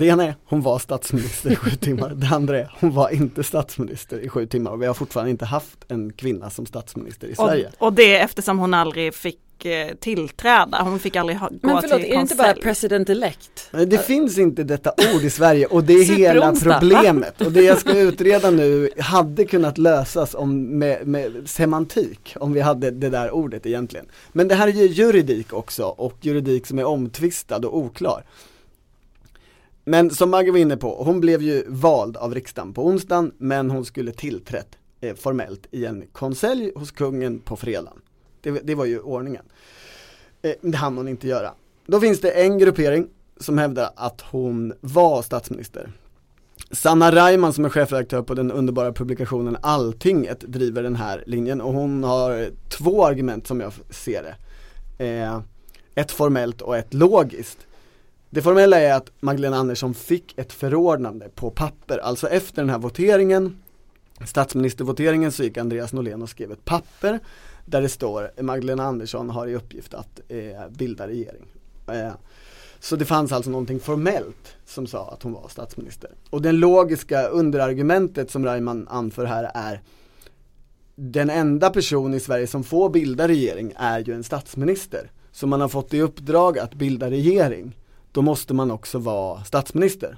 [0.00, 2.10] Det ena är, hon var statsminister i sju timmar.
[2.14, 5.44] Det andra är, hon var inte statsminister i sju timmar och vi har fortfarande inte
[5.44, 7.70] haft en kvinna som statsminister i Sverige.
[7.78, 10.82] Och, och det eftersom hon aldrig fick eh, tillträda.
[10.82, 13.68] Hon fick aldrig ha, gå Men förlåt, till är det inte bara president elect?
[13.70, 17.40] Men det finns inte detta ord i Sverige och det är hela problemet.
[17.40, 22.60] Och det jag ska utreda nu hade kunnat lösas om, med, med semantik, om vi
[22.60, 24.06] hade det där ordet egentligen.
[24.32, 28.24] Men det här är ju juridik också och juridik som är omtvistad och oklar.
[29.84, 33.70] Men som Maggie var inne på, hon blev ju vald av riksdagen på onsdagen men
[33.70, 38.00] hon skulle tillträtt eh, formellt i en konselj hos kungen på fredagen.
[38.40, 39.44] Det, det var ju ordningen.
[40.42, 41.50] Eh, det hann hon inte göra.
[41.86, 43.06] Då finns det en gruppering
[43.40, 45.92] som hävdar att hon var statsminister.
[46.70, 51.72] Sanna Reimann som är chefredaktör på den underbara publikationen Alltinget driver den här linjen och
[51.72, 54.36] hon har två argument som jag ser det.
[55.04, 55.40] Eh,
[55.94, 57.58] ett formellt och ett logiskt.
[58.30, 62.78] Det formella är att Magdalena Andersson fick ett förordnande på papper, alltså efter den här
[62.78, 63.56] voteringen
[64.24, 67.20] Statsministervoteringen så gick Andreas Norlén och skrev ett papper
[67.64, 71.46] där det står Magdalena Andersson har i uppgift att eh, bilda regering.
[71.86, 72.12] Eh,
[72.80, 76.10] så det fanns alltså någonting formellt som sa att hon var statsminister.
[76.30, 79.80] Och det logiska underargumentet som Reimann anför här är
[80.94, 85.10] den enda person i Sverige som får bilda regering är ju en statsminister.
[85.32, 87.76] Så man har fått i uppdrag att bilda regering.
[88.12, 90.16] Då måste man också vara statsminister.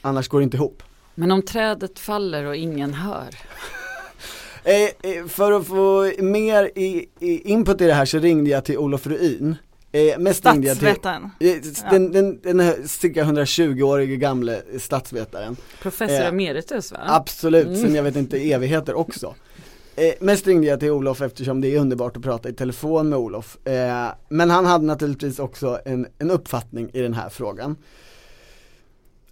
[0.00, 0.82] Annars går det inte ihop.
[1.14, 3.28] Men om trädet faller och ingen hör.
[4.64, 8.64] Eh, eh, för att få mer i, i input i det här så ringde jag
[8.64, 9.56] till Olof Ruin.
[9.92, 11.30] Eh, mest till Statsvetaren.
[11.40, 11.56] eh,
[11.90, 15.56] den, den, den cirka 120-årige gamle statsvetaren.
[15.82, 16.98] Professor Eh, emeritus va?
[17.06, 17.80] Absolut, Mm.
[17.80, 19.34] sen jag vet inte evigheter också.
[19.96, 23.18] Eh, mest ringde jag till Olof eftersom det är underbart att prata i telefon med
[23.18, 23.66] Olof.
[23.66, 27.76] Eh, men han hade naturligtvis också en, en uppfattning i den här frågan.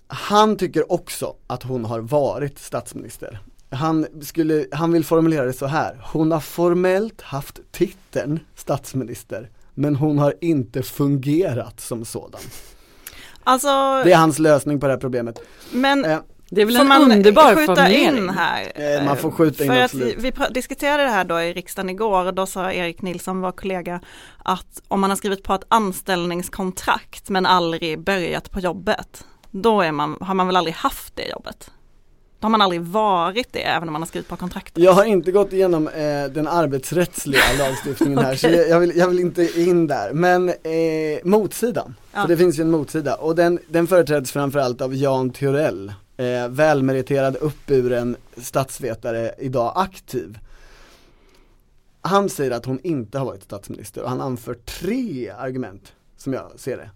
[0.06, 3.38] Han tycker också att hon har varit statsminister.
[3.70, 9.96] Han, skulle, han vill formulera det så här, hon har formellt haft titeln statsminister men
[9.96, 12.40] hon har inte fungerat som sådan.
[13.44, 13.68] Alltså,
[14.04, 15.40] Det är hans lösning på det här problemet.
[15.72, 16.18] men Eh,
[16.54, 18.16] Det är väl får en man underbar skjuta formulering.
[18.16, 18.72] in här?
[18.74, 22.24] Eh, man får skjuta in För att vi, diskuterade det här då i riksdagen igår
[22.26, 24.00] och då sa Erik Nilsson, vår kollega,
[24.44, 29.92] att om man har skrivit på ett anställningskontrakt men aldrig börjat på jobbet, då är
[29.92, 31.70] man, har man väl aldrig haft det jobbet?
[32.40, 34.84] Då har man aldrig varit det även om man har skrivit på kontraktet.
[34.84, 39.08] Jag har inte gått igenom eh, den arbetsrättsliga lagstiftningen här så jag, jag, vill, jag
[39.08, 40.12] vill inte in där.
[40.12, 40.54] Men eh,
[41.24, 42.20] motsidan, Ja.
[42.20, 46.48] för det finns ju en motsida och den, den företräds framförallt av Jan Theorell, eh,
[46.48, 50.38] välmeriterad uppburen statsvetare, idag aktiv.
[52.00, 56.52] Han säger att hon inte har varit statsminister och han anför tre argument som jag
[56.56, 56.90] ser det.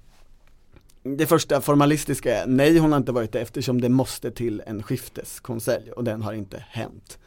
[1.17, 4.83] Det första formalistiska är nej hon har inte varit det eftersom det måste till en
[4.83, 7.19] skifteskonselj och den har inte hänt.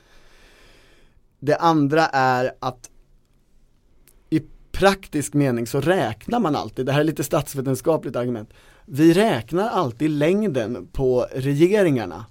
[1.39, 2.89] Det andra är att
[4.29, 8.49] i praktisk mening så räknar man alltid, det här är lite statsvetenskapligt argument,
[8.85, 12.25] vi räknar alltid längden på regeringarna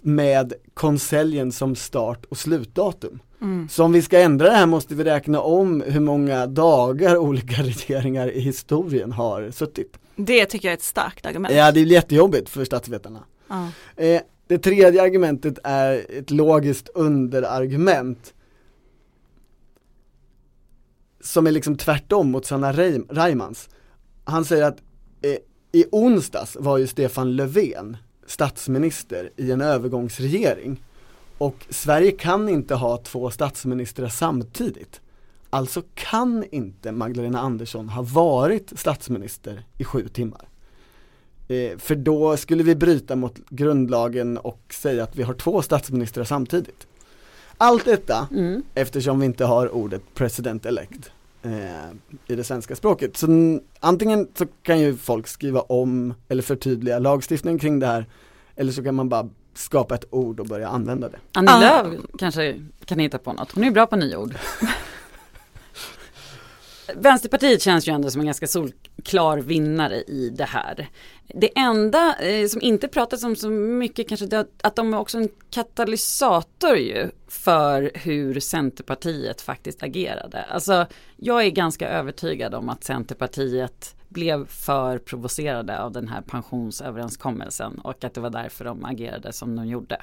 [0.00, 3.18] med konseljen som start och slutdatum.
[3.40, 3.68] Mm.
[3.68, 7.62] Så om vi ska ändra det här måste vi räkna om hur många dagar olika
[7.62, 9.98] regeringar i historien har suttit.
[10.16, 11.54] Det tycker jag är ett starkt argument.
[11.54, 13.24] Ja det är jättejobbigt för statsvetarna.
[13.48, 13.68] Ja.
[13.96, 18.34] Eh, det tredje argumentet är ett logiskt underargument
[21.20, 23.68] som är liksom tvärtom mot Sanna Reim- Reimans.
[24.24, 24.78] Han säger att
[25.22, 25.36] eh,
[25.76, 30.82] i onsdags var ju Stefan Löfven statsminister i en övergångsregering
[31.38, 35.00] och Sverige kan inte ha två statsministrar samtidigt.
[35.50, 40.48] Alltså kan inte Magdalena Andersson ha varit statsminister i sju timmar.
[41.48, 46.24] Eh, för då skulle vi bryta mot grundlagen och säga att vi har två statsministrar
[46.24, 46.86] samtidigt.
[47.56, 48.62] Allt detta Mm.
[48.74, 51.10] eftersom vi inte har ordet president elect
[52.26, 53.16] i det svenska språket.
[53.16, 53.26] Så
[53.80, 58.06] antingen så kan ju folk skriva om eller förtydliga lagstiftningen kring det här
[58.56, 61.18] eller så kan man bara skapa ett ord och börja använda det.
[61.34, 61.60] Annie Ah.
[61.60, 64.34] Lööf kanske kan hitta på något, hon är ju bra på nyord.
[66.94, 70.88] Vänsterpartiet känns ju ändå som en ganska solklar vinnare i det här.
[71.28, 74.98] Det enda eh, som inte pratas om så mycket kanske det är att de är
[74.98, 80.42] också en katalysator ju för hur Centerpartiet faktiskt agerade.
[80.42, 87.78] Alltså jag är ganska övertygad om att Centerpartiet blev för provocerade av den här pensionsöverenskommelsen
[87.78, 90.02] och att det var därför de agerade som de gjorde.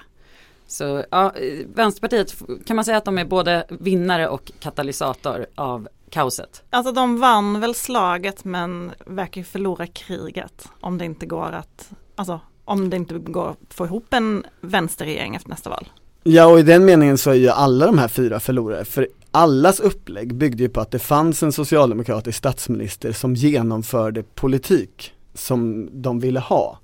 [0.67, 5.88] Så ja, eh, Vänsterpartiet kan man säga att de är både vinnare och katalysator av
[6.13, 6.63] kaoset.
[6.69, 11.89] Alltså de vann väl slaget men verkar ju förlora kriget om det inte går att,
[12.15, 15.89] alltså om det inte går att få ihop en vänsterregering efter nästa val.
[16.23, 19.80] Ja och i den meningen så är ju alla de här fyra förlorare, för allas
[19.80, 26.19] upplägg byggde ju på att det fanns en socialdemokratisk statsminister som genomförde politik som de
[26.19, 26.80] ville ha.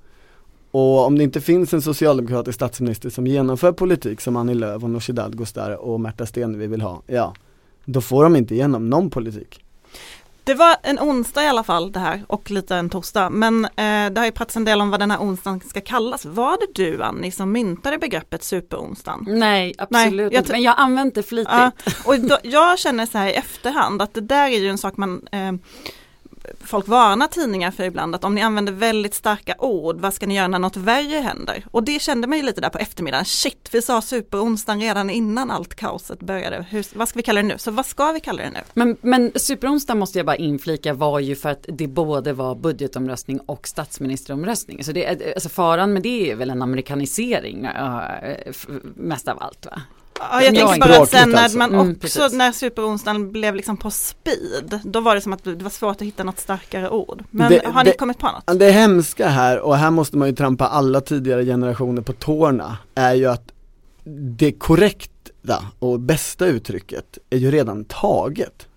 [0.71, 4.89] Och om det inte finns en socialdemokratisk statsminister som genomför politik som Annie Lööf och
[4.89, 7.33] Nooshi Dadgostar och Märta Stenevi vill ha, ja,
[7.91, 9.63] då får de inte igenom någon politik.
[10.43, 14.09] Det var en onsdag i alla fall det här och lite en torsdag men eh,
[14.11, 16.25] det har ju pratats en del om vad den här onsdagen ska kallas.
[16.25, 19.25] Var det du Annie som myntade begreppet superonsdagen?
[19.39, 20.51] Nej, absolut jag inte.
[20.51, 21.53] Men jag har använt det flitigt.
[21.53, 21.71] Ja,
[22.05, 24.97] och då, jag känner så här i efterhand att det där är ju en sak
[24.97, 25.51] man eh,
[26.61, 30.35] Folk varnar tidningar för ibland att om ni använder väldigt starka ord, vad ska ni
[30.35, 31.65] göra när något värre händer?
[31.71, 35.51] Och det kände man ju lite där på eftermiddagen, shit vi sa superonsdagen redan innan
[35.51, 37.57] allt kaoset började, Hur, vad ska vi kalla det nu?
[37.57, 38.59] Så vad ska vi kalla det nu?
[38.73, 43.39] Men, men superonsdag måste jag bara inflika var ju för att det både var budgetomröstning
[43.39, 44.83] och statsministeromröstning.
[44.83, 48.35] Så det, alltså faran med det är väl en amerikanisering eh,
[48.95, 49.81] mest av allt va?
[50.19, 51.57] Ja, jag Ja, tänker bara att sen när alltså.
[51.57, 52.33] man Mm, också, precis.
[52.37, 56.01] när superonsdagen blev liksom på speed, då var det som att det var svårt att
[56.01, 57.23] hitta något starkare ord.
[57.31, 58.59] Men Det- har ni det- kommit på något?
[58.59, 63.13] Det hemska här, och här måste man ju trampa alla tidigare generationer på tårna, är
[63.13, 63.51] ju att
[64.37, 68.67] det korrekta och bästa uttrycket är ju redan taget.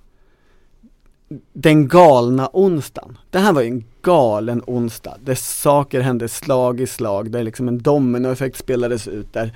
[1.53, 3.19] Den galna onsdagen.
[3.31, 7.69] Det här var ju en galen onsdag, där saker hände slag i slag, där liksom
[7.69, 9.53] en dominoeffekt spelades ut där.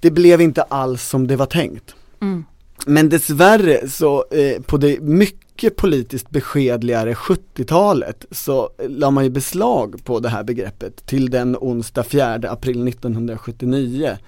[0.00, 1.94] Det blev inte alls som det var tänkt.
[2.20, 2.44] Mm.
[2.86, 9.30] Men dessvärre så eh, på det mycket politiskt beskedligare 70-talet så eh, la man ju
[9.30, 14.18] beslag på det här begreppet till den onsdag 4 april 1979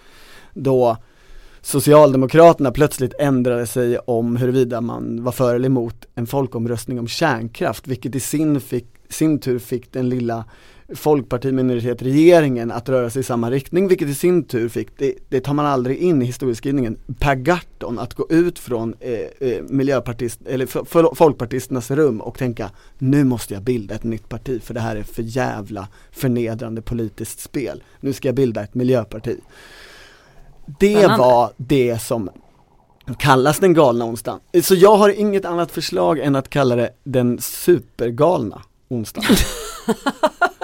[0.55, 0.97] då
[1.65, 7.89] Socialdemokraterna plötsligt ändrade sig om huruvida man var för eller emot en folkomröstning om kärnkraft
[7.89, 10.45] vilket i sin, fick, sin tur fick den lilla
[10.95, 15.40] folkpartiminoritet regeringen att röra sig i samma riktning vilket i sin tur fick, det, det
[15.40, 20.40] tar man aldrig in i historieskrivningen, Per Gahrton att gå ut från eh, eh, miljöpartist,
[20.47, 24.75] eller f- f- folkpartisternas rum och tänka nu måste jag bilda ett nytt parti för
[24.75, 27.83] det här är för jävla förnedrande politiskt spel.
[28.01, 29.37] Nu ska jag bilda ett miljöparti.
[30.79, 32.31] Det var det som
[33.18, 34.41] kallas den galna onsdagen.
[34.62, 39.37] Så jag har inget annat förslag än att kalla det den supergalna onsdagen.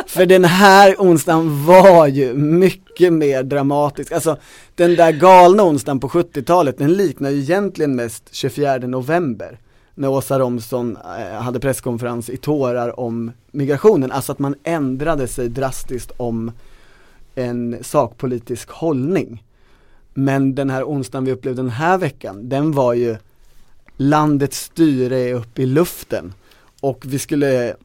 [0.07, 4.12] För den här onsdagen var ju mycket mer dramatisk.
[4.12, 4.37] Alltså
[4.75, 9.59] den där galna onsdagen på 70-talet, den liknar ju egentligen mest 24 november.
[9.95, 15.49] När Åsa Romson eh, hade presskonferens i tårar om migrationen, alltså att man ändrade sig
[15.49, 16.53] drastiskt om
[17.35, 19.45] en sakpolitisk hållning.
[20.14, 23.16] Men den här onsdagen vi upplevde den här veckan, den var ju
[23.97, 26.33] landets styre är uppe i luften
[26.81, 27.77] och vi skulle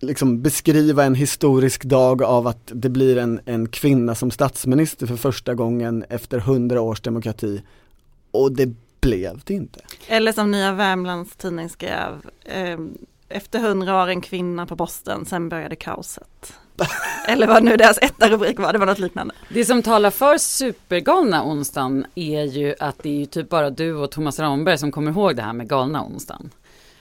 [0.00, 5.16] liksom beskriva en historisk dag av att det blir en, en kvinna som statsminister för
[5.16, 7.62] första gången efter hundra års demokrati.
[8.30, 8.68] Och det
[9.00, 9.80] blev det inte.
[10.08, 12.78] Eller som Nya Värmlands tidning skrev, eh,
[13.28, 16.54] efter hundra år en kvinna på posten, sen började kaoset.
[17.28, 19.34] Eller vad nu deras etta rubrik var, det var något liknande.
[19.48, 23.94] Det som talar för supergalna onsdagen är ju att det är ju typ bara du
[23.94, 26.50] och Thomas Ramberg som kommer ihåg det här med galna onsdagen.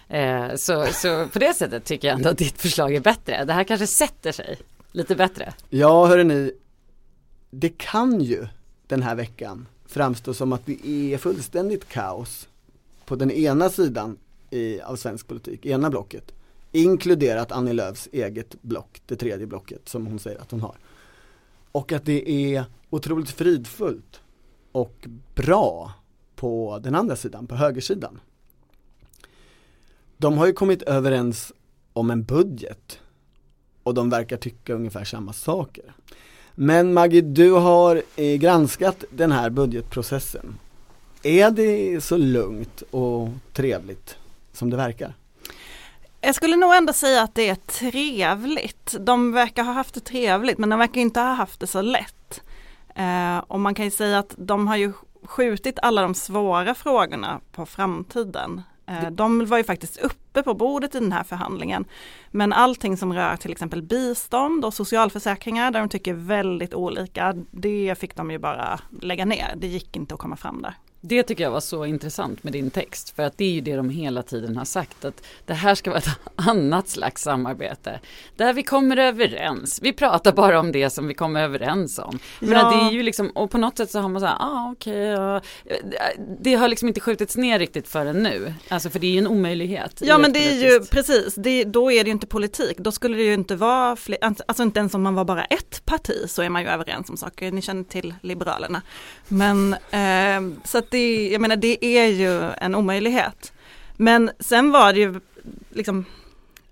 [0.10, 3.46] Eh, så, så på det sättet tycker jag ändå att ditt förslag är bättre.
[3.46, 4.58] Det här kanske sätter sig
[4.92, 5.54] lite bättre.
[5.70, 6.52] Ja, hörrni,
[7.50, 8.48] det kan ju
[8.88, 12.48] den här veckan framstå som att det är fullständigt kaos
[13.06, 14.18] på den ena sidan
[14.50, 16.32] i, av svensk politik, ena blocket.
[16.72, 20.76] Inkluderat Annie Lööfs eget block, det tredje blocket som hon säger att hon har.
[21.72, 24.22] Och att det är otroligt fridfullt
[24.72, 25.94] och bra
[26.36, 28.20] på den andra sidan, på högersidan.
[30.22, 31.54] De har ju kommit överens
[31.94, 33.00] om en budget
[33.84, 35.84] och de verkar tycka ungefär samma saker.
[36.56, 40.58] Men Maggie, du har eh, granskat den här budgetprocessen.
[41.24, 44.18] Är det så lugnt och trevligt
[44.54, 45.14] som det verkar?
[46.22, 48.96] Jag skulle nog ändå säga att det är trevligt.
[49.00, 52.42] De verkar ha haft det trevligt men de verkar inte ha haft det så lätt.
[52.96, 54.94] Eh, och man kan ju säga att de har ju
[55.24, 58.62] skjutit alla de svåra frågorna på framtiden.
[58.90, 61.86] Eh, de var ju faktiskt uppe på bordet i den här förhandlingen.
[62.32, 67.96] Men allting som rör till exempel bistånd och socialförsäkringar där de tycker väldigt olika, det
[68.00, 69.54] fick de ju bara lägga ner.
[69.56, 70.74] Det gick inte att komma fram där.
[71.02, 73.76] Det tycker jag var så intressant med din text för att det är ju det
[73.76, 78.00] de hela tiden har sagt att det här ska vara ett annat slags samarbete
[78.36, 79.80] där vi kommer överens.
[79.82, 82.20] Vi pratar bara om det som vi kommer överens om.
[82.40, 82.70] Men ja.
[82.70, 85.14] det är ju liksom och på något sätt så har man så här, ah, okej,
[85.14, 85.96] okay, ja.
[86.42, 88.54] det har liksom inte skjutits ner riktigt förrän nu.
[88.70, 90.02] Alltså för det är ju en omöjlighet.
[90.06, 92.78] Ja men det är ju precis, det, då är det ju inte politik.
[92.78, 95.86] Då skulle det ju inte vara fler, alltså inte ens om man var bara ett
[95.86, 97.52] parti så är man ju överens om saker.
[97.52, 98.82] Ni känner till Liberalerna.
[99.28, 103.54] Men eh, så att det, jag menar det är ju en omöjlighet.
[103.96, 105.20] Men sen var det ju
[105.70, 106.06] liksom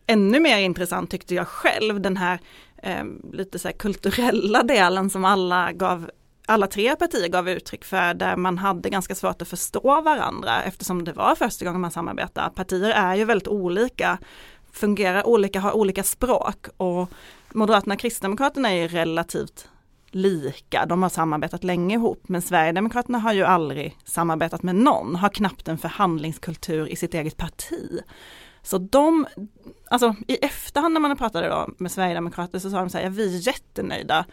[0.07, 2.39] ännu mer intressant tyckte jag själv den här
[2.83, 3.03] eh,
[3.33, 6.09] lite så här kulturella delen som alla gav
[6.49, 11.03] alla tre partier gav uttryck för där man hade ganska svårt att förstå varandra eftersom
[11.03, 12.49] det var första gången man samarbetade.
[12.55, 14.17] Partier är ju väldigt olika,
[14.71, 17.09] fungerar olika, har olika språk och
[17.53, 19.69] Moderaterna och Kristdemokraterna är ju relativt
[20.17, 20.85] lika.
[20.85, 25.67] De har samarbetat länge ihop men Sverigedemokraterna har ju aldrig samarbetat med någon, har knappt
[25.67, 27.99] en förhandlingskultur i sitt eget parti.
[28.61, 29.27] Så de,
[29.89, 33.09] alltså i efterhand när man pratade då med Sverigedemokrater så sa de så här, ja,
[33.09, 34.25] vi är jättenöjda.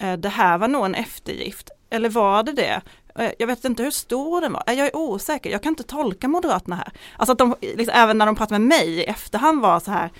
[0.00, 1.70] Eh, det här var nog en eftergift.
[1.90, 2.80] Eller var det det?
[3.18, 4.64] Eh, jag vet inte hur stor den var.
[4.66, 6.92] Eh, jag är osäker, jag kan inte tolka Moderaterna här.
[7.16, 10.10] Alltså att de, liksom, även när de pratade med mig i efterhand var så här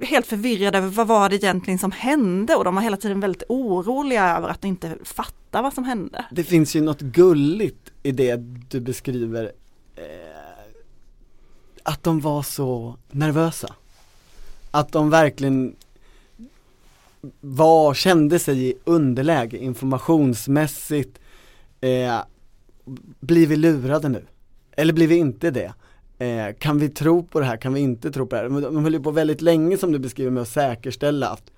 [0.00, 3.42] helt förvirrade över vad var det egentligen som hände och de var hela tiden väldigt
[3.48, 6.24] oroliga över att inte fatta vad som hände.
[6.30, 8.36] Det finns ju något gulligt i det
[8.70, 9.52] du beskriver
[9.96, 10.02] eh,
[11.82, 13.74] att de var så nervösa.
[14.70, 15.76] Att de verkligen
[17.40, 21.18] var, kände sig i underläge informationsmässigt.
[21.80, 22.18] Eh,
[23.20, 24.24] blir vi lurade nu?
[24.72, 25.72] Eller blir vi inte det?
[26.18, 28.60] Eh, kan vi tro på det här, kan vi inte tro på det här?
[28.60, 31.50] De höll ju på väldigt länge som du beskriver med att säkerställa att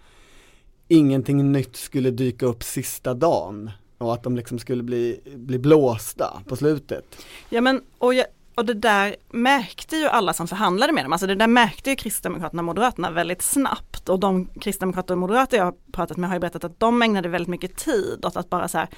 [0.88, 6.42] ingenting nytt skulle dyka upp sista dagen och att de liksom skulle bli, bli blåsta
[6.48, 7.26] på slutet.
[7.48, 11.26] Ja men och, jag, och det där märkte ju alla som förhandlade med dem, alltså
[11.26, 15.64] det där märkte ju Kristdemokraterna och Moderaterna väldigt snabbt och de Kristdemokrater och Moderater jag
[15.64, 18.68] har pratat med har ju berättat att de ägnade väldigt mycket tid åt att bara
[18.68, 18.88] så här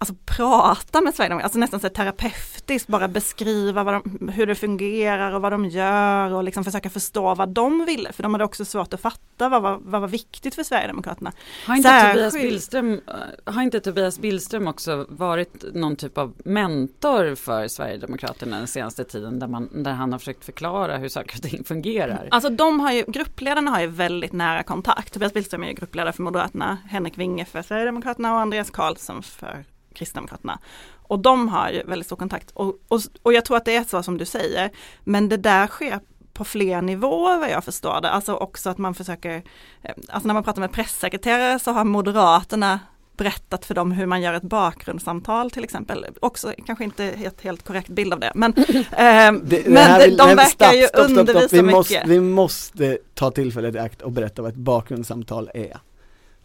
[0.00, 5.42] alltså prata med Sverigedemokraterna, alltså nästan så terapeutiskt bara beskriva de, hur det fungerar och
[5.42, 8.12] vad de gör och liksom försöka förstå vad de ville.
[8.12, 11.32] För de hade också svårt att fatta vad var, vad var viktigt för Sverigedemokraterna.
[11.66, 17.34] Har inte, Tobias Billström, eh, har inte Tobias Billström också varit någon typ av mentor
[17.34, 21.42] för Sverigedemokraterna den senaste tiden där, man, där han har försökt förklara hur saker och
[21.42, 22.28] ting fungerar?
[22.30, 25.12] Alltså de har ju, gruppledarna har ju väldigt nära kontakt.
[25.12, 29.64] Tobias Billström är ju gruppledare för Moderaterna, Henrik Winge för Sverigedemokraterna och Andreas Karlsson för
[29.94, 30.58] Kristdemokraterna.
[31.02, 34.02] Och de har väldigt stor kontakt och, och, och jag tror att det är så
[34.02, 34.70] som du säger,
[35.04, 36.00] men det där sker
[36.32, 38.10] på fler nivåer vad jag förstår det.
[38.10, 39.42] Alltså också att man försöker,
[39.82, 42.80] eh, alltså när man pratar med pressekreterare så har Moderaterna
[43.16, 46.06] berättat för dem hur man gör ett bakgrundssamtal till exempel.
[46.20, 48.32] Också kanske inte helt, helt korrekt bild av det.
[48.34, 51.18] Men, eh, Det, men det här de, de nej, verkar stopp, ju stopp, stopp.
[51.18, 51.72] undervisa Vi mycket.
[51.76, 55.78] måste, vi måste ta tillfället i akt och berätta vad ett bakgrundssamtal är.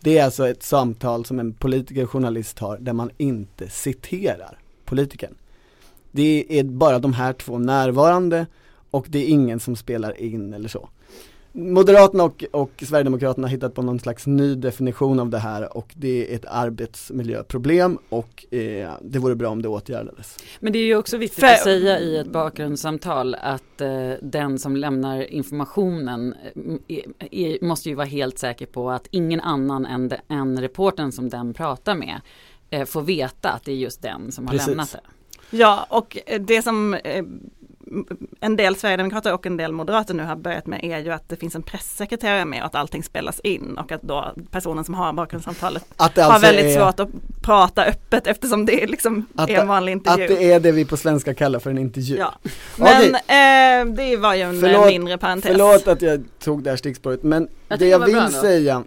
[0.06, 4.60] Det är alltså ett samtal som en politiker och journalist har där man inte citerar
[4.84, 5.36] politikern.
[6.12, 8.46] Det är bara de här två närvarande
[8.92, 10.90] och det är ingen som spelar in eller så.
[11.58, 15.94] Moderaterna och, och Sverigedemokraterna har hittat på någon slags ny definition av det här och
[15.96, 20.38] det är ett arbetsmiljöproblem och eh, det vore bra om det åtgärdades.
[20.60, 24.60] Men det är ju också viktigt För- att säga i ett bakgrundssamtal att eh, den
[24.60, 29.86] som lämnar informationen eh, är, är, måste ju vara helt säker på att ingen annan
[29.86, 32.22] än, de, än reporten som den pratar med
[32.70, 34.68] eh, får veta att det är just den som har Precis.
[34.68, 35.00] lämnat det.
[35.58, 37.26] Ja, och eh, det som eh,
[38.40, 41.36] en del Sverigedemokrater och en del moderater nu har börjat med är ju att det
[41.36, 45.14] finns en pressekreterare med och att allting spelas in och att då personen som har
[45.14, 47.10] bakgrundssamtalet Att det har alltså väldigt är, svårt att
[47.42, 50.28] prata öppet eftersom det är liksom Att är en vanlig att intervju.
[50.28, 52.18] det är det vi på svenska kallar för en intervju.
[52.18, 52.34] Ja.
[52.78, 53.10] Men Okej.
[53.10, 55.52] eh, det var ju en Förlåt- mindre parentes.
[55.52, 58.84] Förlåt att jag tog det här stickspåret men Jag det jag vill bra säga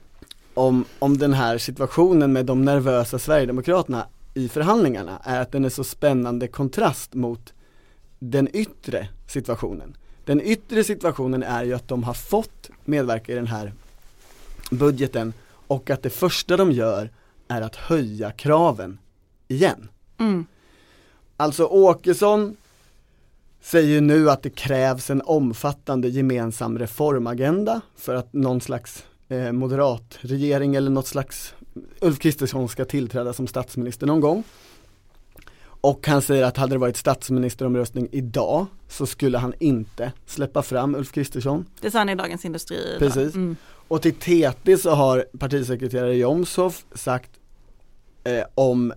[0.54, 5.68] om, om den här situationen med de nervösa Sverigedemokraterna i förhandlingarna är att den är
[5.68, 7.52] så spännande kontrast mot
[8.30, 9.96] den yttre situationen.
[10.24, 13.72] Den yttre situationen är ju att de har fått medverka i den här
[14.70, 15.32] budgeten
[15.66, 17.10] och att det första de gör
[17.48, 18.98] är att höja kraven
[19.48, 19.88] igen.
[20.18, 20.46] Mm.
[21.36, 22.56] Alltså Åkesson
[23.60, 30.74] säger nu att det krävs en omfattande gemensam reformagenda för att någon slags eh, moderatregering
[30.74, 31.54] eller något slags
[32.00, 34.44] Ulf Kristersson ska tillträda som statsminister någon gång.
[35.86, 40.94] Och han säger att hade det varit statsministeromröstning idag så skulle han inte släppa fram
[40.94, 41.66] Ulf Kristersson.
[41.80, 42.96] Det sa han i Dagens Industri.
[42.98, 43.34] Precis.
[43.34, 43.56] Mm.
[43.88, 47.30] Och till TT så har partisekreterare Jomshof sagt
[48.24, 48.92] eh, om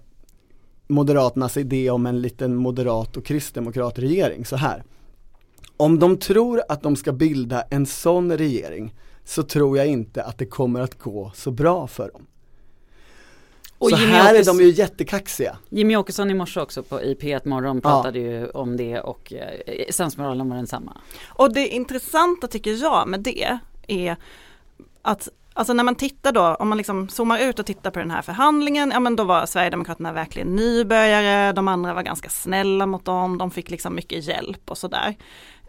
[0.87, 4.83] Moderaternas idé om en liten moderat och kristdemokrat regering så här.
[5.77, 10.37] Om de tror att de ska bilda en sån regering så tror jag inte att
[10.37, 12.25] det kommer att gå så bra för dem.
[13.79, 15.57] Och så Jimmy här är Åkes- de ju jättekaxiga.
[15.69, 19.89] Jimmy Åkesson i morse också på i P1 Morgon pratade ju om det och eh,
[19.89, 20.97] sensmoralen var densamma.
[21.27, 23.57] Och det intressanta tycker jag med det
[23.87, 24.15] är
[25.01, 28.11] att Alltså när man tittar då, om man liksom zoomar ut och tittar på den
[28.11, 33.05] här förhandlingen, ja men då var Sverigedemokraterna verkligen nybörjare, de andra var ganska snälla mot
[33.05, 35.15] dem, de fick liksom mycket hjälp och sådär.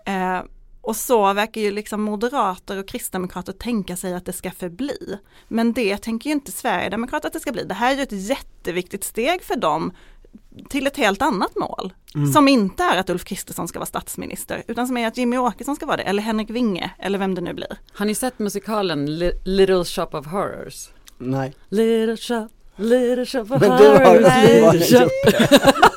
[0.07, 0.41] Eh,
[0.81, 5.19] och så verkar ju liksom moderater och kristdemokrater tänka sig att det ska förbli.
[5.49, 7.65] Men det tänker ju inte Sverigedemokrater att det ska bli.
[7.65, 9.93] Det här är ju ett jätteviktigt steg för dem
[10.69, 11.93] till ett helt annat mål.
[12.33, 15.77] Som inte är att Ulf Kristersson ska vara statsminister, utan som är att Jimmy Åkesson
[15.77, 17.79] ska vara det, eller Henrik Winge, eller vem det nu blir.
[17.93, 20.89] Har ni sett musikalen Li- Little Shop of Horrors?
[21.19, 21.55] Nej.
[21.69, 22.49] Little shop,
[23.27, 25.09] shop of Men du har det.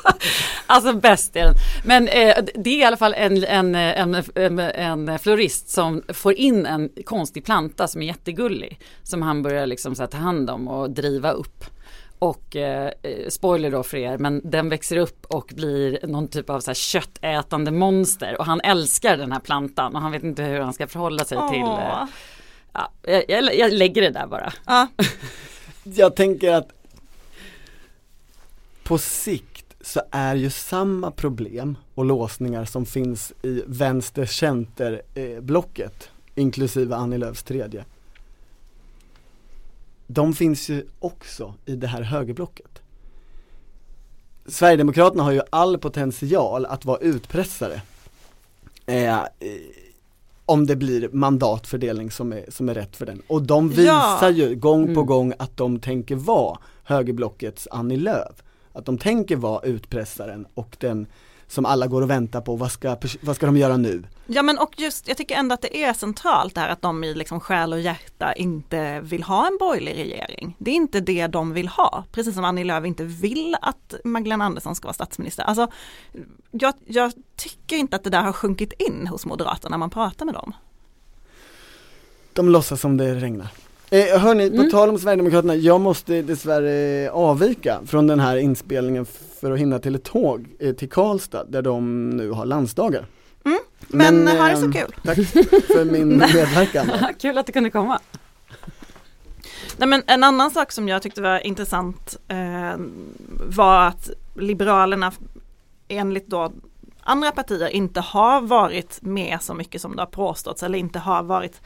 [0.66, 1.54] Alltså bäst är den.
[1.84, 6.66] Men eh, det är i alla fall en, en, en, en, florist som får in
[6.66, 8.80] en konstig planta som är jättegullig.
[9.02, 11.64] Som han börjar liksom så här ta hand om och driva upp.
[12.18, 16.50] Och eh, eh, spoiler då för er, men den växer upp och blir någon typ
[16.50, 18.36] av så här köttätande monster.
[18.38, 21.38] Och han älskar den här plantan och han vet inte hur han ska förhålla sig
[21.50, 21.60] till.
[21.60, 22.04] Eh, Åh.
[22.72, 24.52] ja, jag, jag, jag lägger det där bara.
[24.66, 24.86] Ja,
[25.84, 26.68] Jag tänker att
[28.82, 36.08] på sikt så är ju samma problem och låsningar som finns i vänster-center-blocket, eh,
[36.42, 37.84] inklusive Annie Lööfs tredje.
[40.06, 42.82] De finns ju också i det här högerblocket.
[44.46, 47.82] Sverigedemokraterna har ju all potential att vara utpressare.
[48.86, 49.20] Eh,
[50.46, 53.22] om det blir mandatfördelning som är, som är rätt för den.
[53.26, 53.74] Och de Ja.
[53.76, 55.06] visar ju gång på Mm.
[55.06, 58.42] gång att de tänker vara högerblockets Annie Lööf.
[58.72, 61.06] Att de tänker vara utpressaren och den
[61.54, 64.02] som alla går och väntar på, vad ska, vad ska de göra nu?
[64.26, 67.04] ja men och just, jag tycker ändå att det är centralt det här att de
[67.04, 70.56] i liksom själ och hjärta inte vill ha en borgerlig regering.
[70.58, 74.44] Det är inte det de vill ha, precis som Annie Lööf inte vill att Magdalena
[74.44, 75.42] Andersson ska vara statsminister.
[75.44, 75.68] Alltså,
[76.50, 80.26] jag, jag tycker inte att det där har sjunkit in hos Moderaterna när man pratar
[80.26, 80.52] med dem.
[82.32, 83.48] De låtsas som det regnar.
[83.90, 84.70] Eh, hörni, på Mm.
[84.70, 89.06] tal om Sverigedemokraterna, jag måste dessvärre avvika från den här inspelningen
[89.44, 93.06] för att hinna till ett tåg eh, till Karlstad där de nu har landsdagar.
[93.44, 94.94] Mm, men ha det så ehm, kul.
[95.04, 95.16] Tack
[95.66, 97.14] för min medverkan.
[97.18, 98.00] Kul att du kunde komma.
[99.76, 102.76] Nej, men en annan sak som jag tyckte var intressant eh,
[103.48, 105.12] var att Liberalerna
[105.88, 106.52] enligt då
[107.02, 111.22] andra partier inte har varit med så mycket som det har påståtts eller inte har
[111.22, 111.62] varit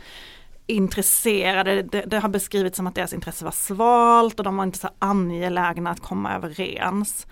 [0.66, 1.82] intresserade.
[1.82, 4.88] Det, det, har beskrivits som att deras intresse var svalt och de var inte så
[4.98, 7.26] angelägna att komma överens.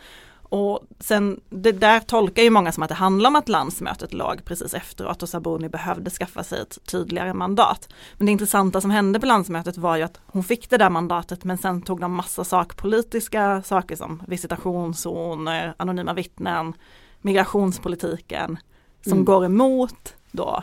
[0.48, 4.44] Och sen det där tolkar ju många som att det handlar om att landsmötet låg
[4.44, 7.88] precis efteråt och Sabuni behövde skaffa sig ett tydligare mandat.
[8.16, 11.44] Men det intressanta som hände på landsmötet var ju att hon fick det där mandatet
[11.44, 16.72] men sen tog de massa sakpolitiska saker som visitationszoner, anonyma vittnen,
[17.20, 18.58] migrationspolitiken
[19.02, 19.24] som mm.
[19.24, 20.62] går emot då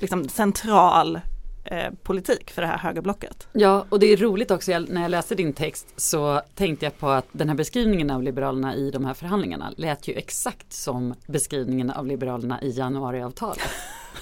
[0.00, 1.20] liksom central
[1.64, 3.48] eh, politik för det här högerblocket.
[3.52, 7.08] Ja, och det är roligt också när jag läste din text så tänkte jag på
[7.08, 11.90] att den här beskrivningen av Liberalerna i de här förhandlingarna lät ju exakt som beskrivningen
[11.90, 13.70] av Liberalerna i januariavtalet.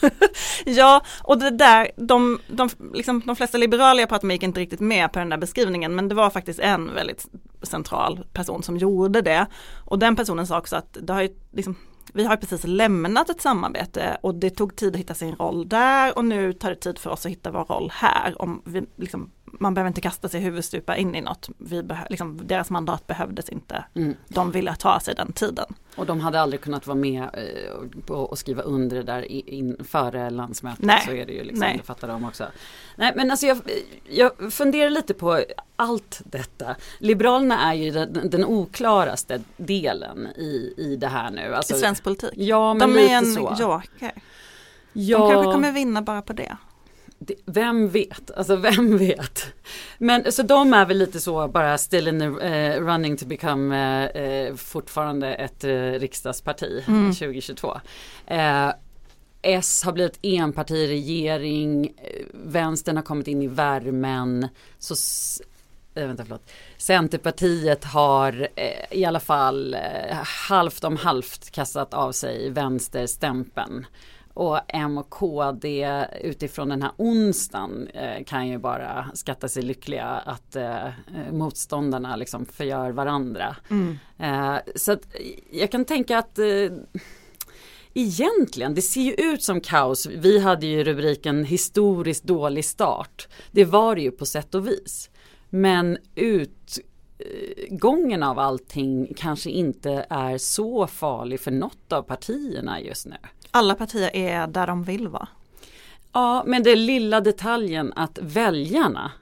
[0.65, 4.61] ja, och det där, de, de, liksom, de flesta liberaler jag pratade med gick inte
[4.61, 7.27] riktigt med på den där beskrivningen men det var faktiskt en väldigt
[7.63, 9.47] central person som gjorde det.
[9.85, 11.77] Och den personen sa också att det har ju liksom
[12.15, 16.19] vi har precis lämnat ett samarbete och det tog tid att hitta sin roll där
[16.19, 18.43] och nu tar det tid för oss att hitta vår roll här.
[18.43, 21.49] Om vi liksom man behöver inte kasta sig huvudstupa in i något.
[21.59, 23.85] Vi liksom, deras mandat behövdes inte.
[23.95, 24.15] Mm.
[24.29, 25.75] De ville ta sig den tiden.
[25.97, 30.31] Och de hade aldrig kunnat vara med eh, och skriva under det där in, före
[30.31, 30.85] landsmötet.
[30.85, 31.03] Nej.
[31.07, 31.77] Så är det ju liksom, Nej.
[31.77, 32.47] det fattar de också.
[32.97, 33.59] Nej men alltså jag,
[34.09, 35.45] jag funderar lite på
[35.77, 36.77] allt detta.
[36.99, 41.55] Liberalerna är ju den, den oklaraste delen i, i det här nu.
[41.55, 42.31] Alltså, I svensk politik?
[42.35, 43.57] Ja men de lite är en så.
[43.59, 44.13] joker.
[44.93, 45.19] Ja.
[45.19, 46.57] De kanske kommer vinna bara på det
[47.47, 49.55] vem vet, alltså vem vet.
[49.99, 53.77] Men så de är väl lite så bara still in the uh, running to become
[54.49, 57.13] uh, fortfarande ett uh, riksdagsparti mm.
[57.13, 57.81] 2022.
[59.43, 61.93] S har blivit enpartiregering,
[62.33, 64.49] vänstern har kommit in i värmen.
[64.79, 64.95] Så,
[65.95, 66.51] äh, vänta, förlåt.
[66.77, 70.17] Centerpartiet har eh, i alla fall eh,
[70.49, 73.87] halvt om halvt kastat av sig vänsterstämpeln.
[74.39, 80.07] Och M och KD utifrån den här onsdagen eh, kan ju bara skatta sig lyckliga
[80.07, 80.89] att eh,
[81.33, 83.57] motståndarna liksom förgör varandra.
[83.71, 83.99] Mm.
[84.19, 85.03] Eh, så att
[85.51, 86.47] jag kan tänka att eh,
[87.95, 90.07] Egentligen, det ser ju ut som kaos.
[90.07, 93.29] Vi hade ju rubriken historiskt dålig start.
[93.51, 95.11] Det var det ju på sätt och vis.
[95.51, 103.17] Men utgången av allting kanske inte är så farlig för något av partierna just nu
[103.51, 105.29] alla partier är där de vill vara.
[106.13, 109.13] Ja, men det lilla detaljen att väljarna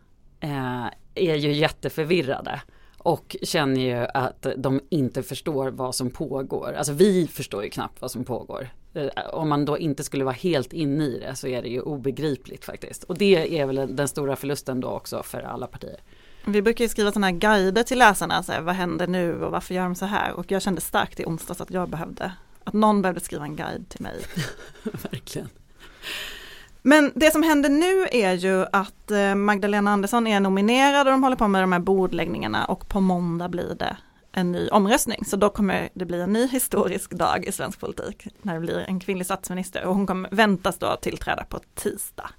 [0.41, 2.61] eh, är ju jätteförvirrade
[2.99, 6.73] och känner ju att de inte förstår vad som pågår.
[6.73, 8.69] Alltså vi förstår ju knappt vad som pågår.
[8.95, 11.81] Eh, om man då inte skulle vara helt inne i det så är det ju
[11.81, 13.05] obegripligt faktiskt.
[13.05, 16.01] Och det är väl den stora förlusten då också för alla partier.
[16.45, 19.53] Vi brukar ju skriva sådana här guider till läsarna, så här, vad händer nu och
[19.53, 20.33] varför gör de så här?
[20.33, 22.33] Och jag kände starkt i onsdags att jag behövde
[22.67, 24.25] att någon behövde skriva en guide till mig.
[24.83, 25.49] Verkligen.
[26.83, 31.23] Men det som händer nu är ju att eh, Magdalena Andersson är nominerad och de
[31.23, 33.97] håller på med de här bordläggningarna och på måndag blir det
[34.33, 35.25] en ny omröstning.
[35.25, 38.79] Så då kommer det bli en ny historisk dag i svensk politik när det blir
[38.79, 42.31] en kvinnlig statsminister och hon kommer väntas då tillträda på tisdag.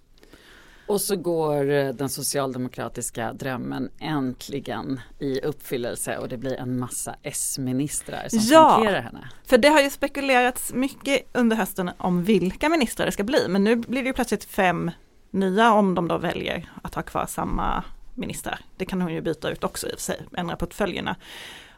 [0.88, 7.16] Och så går eh, den socialdemokratiska drömmen äntligen i uppfyllelse och det blir en massa
[7.24, 9.30] S-ministrar som ja, hanterar henne.
[9.46, 13.64] för det har ju spekulerats mycket under hösten om vilka ministrar det ska bli men
[13.64, 14.92] nu blir det ju plötsligt fem
[15.32, 17.84] nya om de då väljer att ha kvar samma
[18.16, 18.60] ministrar.
[18.78, 21.16] Det kan hon ju byta ut också i och för sig, ändra portföljerna.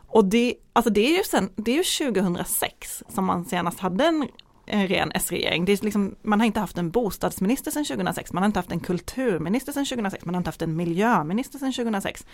[0.08, 4.06] Och det, alltså det är ju sen, det är ju 2006 som man senast hade
[4.06, 4.28] en
[4.70, 5.66] en ren S-regering.
[5.66, 8.72] Det är liksom, man har inte haft en bostadsminister sedan 2006, man har inte haft
[8.72, 12.26] en kulturminister sedan 2006, man har inte haft en miljöminister sedan 2006.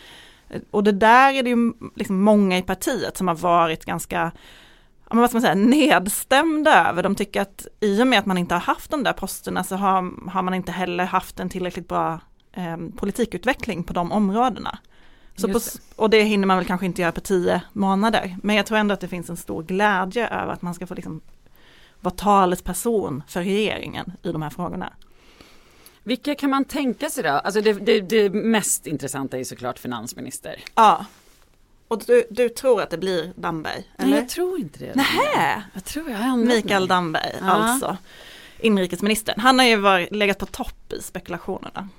[0.71, 4.31] Och det där är det ju liksom många i partiet som har varit ganska
[5.09, 7.03] men vad ska man säga, nedstämda över.
[7.03, 9.75] De tycker att i och med att man inte har haft de där posterna så
[9.75, 12.19] har, har man inte heller haft en tillräckligt bra
[12.53, 14.79] eh, politikutveckling på de områdena.
[15.35, 15.59] Så på,
[15.95, 18.37] och det hinner man väl kanske inte göra på tio månader.
[18.43, 20.93] Men jag tror ändå att det finns en stor glädje över att man ska få
[20.93, 21.21] liksom
[22.05, 24.93] vara talesperson för regeringen i de här frågorna.
[26.03, 27.29] Vilka kan man tänka sig då?
[27.29, 30.63] Alltså det, det, det mest intressanta är såklart finansminister.
[30.75, 31.05] Ja.
[31.87, 33.91] Och du, du tror att det blir Damberg?
[33.97, 34.09] Eller?
[34.09, 34.95] Nej jag tror inte det.
[34.95, 35.63] Nähä!
[35.73, 36.87] Jag tror jag har Mikael mig.
[36.87, 37.45] Damberg ja.
[37.45, 37.97] alltså.
[38.59, 39.39] Inrikesministern.
[39.39, 41.89] Han har ju varit, legat på topp i spekulationerna.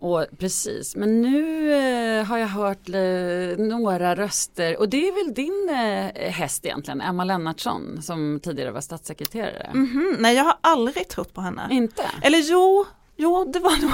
[0.00, 5.34] Och precis, men nu eh, har jag hört eh, några röster och det är väl
[5.34, 9.70] din eh, häst egentligen, Emma Lennartsson som tidigare var statssekreterare.
[9.74, 10.16] Mm -hmm.
[10.18, 11.68] Nej, jag har aldrig trott på henne.
[11.70, 12.02] Inte?
[12.22, 12.86] Eller jo,
[13.16, 13.90] jo det var nog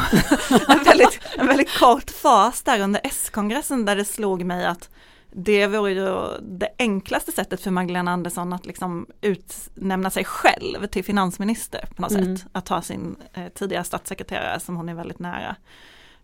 [0.78, 4.90] en väldigt, en väldigt kort fas där under S-kongressen där det slog mig att
[5.38, 11.04] det vore ju det enklaste sättet för Magdalena Andersson att liksom utnämna sig själv till
[11.04, 12.36] finansminister på något Mm.
[12.36, 12.46] sätt.
[12.52, 15.57] Att ta sin eh, tidigare statssekreterare som hon är väldigt nära.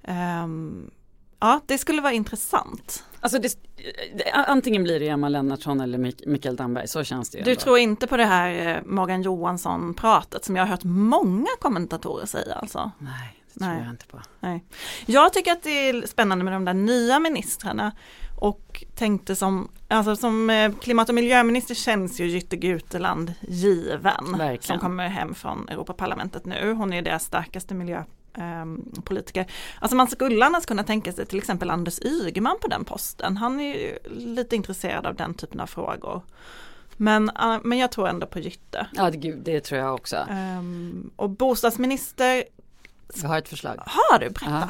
[0.05, 0.91] Ehm,
[1.41, 3.05] ja, det skulle vara intressant.
[3.21, 3.57] Alltså det,
[4.33, 7.61] antingen blir det Emma Lennartsson eller Mik- Mikael Damberg, så känns det ju Du ändå.
[7.61, 12.55] tror inte på det här eh, Morgan Johansson-pratet som jag har hört många kommentatorer säga
[12.55, 12.91] alltså?
[12.99, 13.83] Nej, det tror Nej.
[13.83, 14.21] jag inte på.
[14.41, 14.65] Nej.
[15.07, 17.93] Jag tycker att det är spännande med de där nya ministrarna
[18.41, 24.33] och tänkte som, alltså som eh, klimat och miljöminister känns ju Jytte Guteland given.
[24.39, 24.63] Verkligen.
[24.63, 26.73] Som kommer hem från Europaparlamentet nu.
[26.73, 27.75] Hon är deras starkaste
[28.37, 29.47] miljöpolitiker.
[29.81, 33.37] Alltså man skulle annars kunna tänka sig till exempel Anders Ygeman på den posten.
[33.37, 36.23] Han är ju lite intresserad av den typen av frågor.
[36.97, 38.87] Men, eh, men jag tror ändå på Jytte.
[38.93, 40.17] Ja, det, gud, det tror jag också.
[40.31, 42.45] Ehm, och bostadsminister,
[43.23, 43.83] Jag har ett förslag.
[43.87, 44.31] har du?
[44.31, 44.51] Berätta.
[44.51, 44.69] Ja.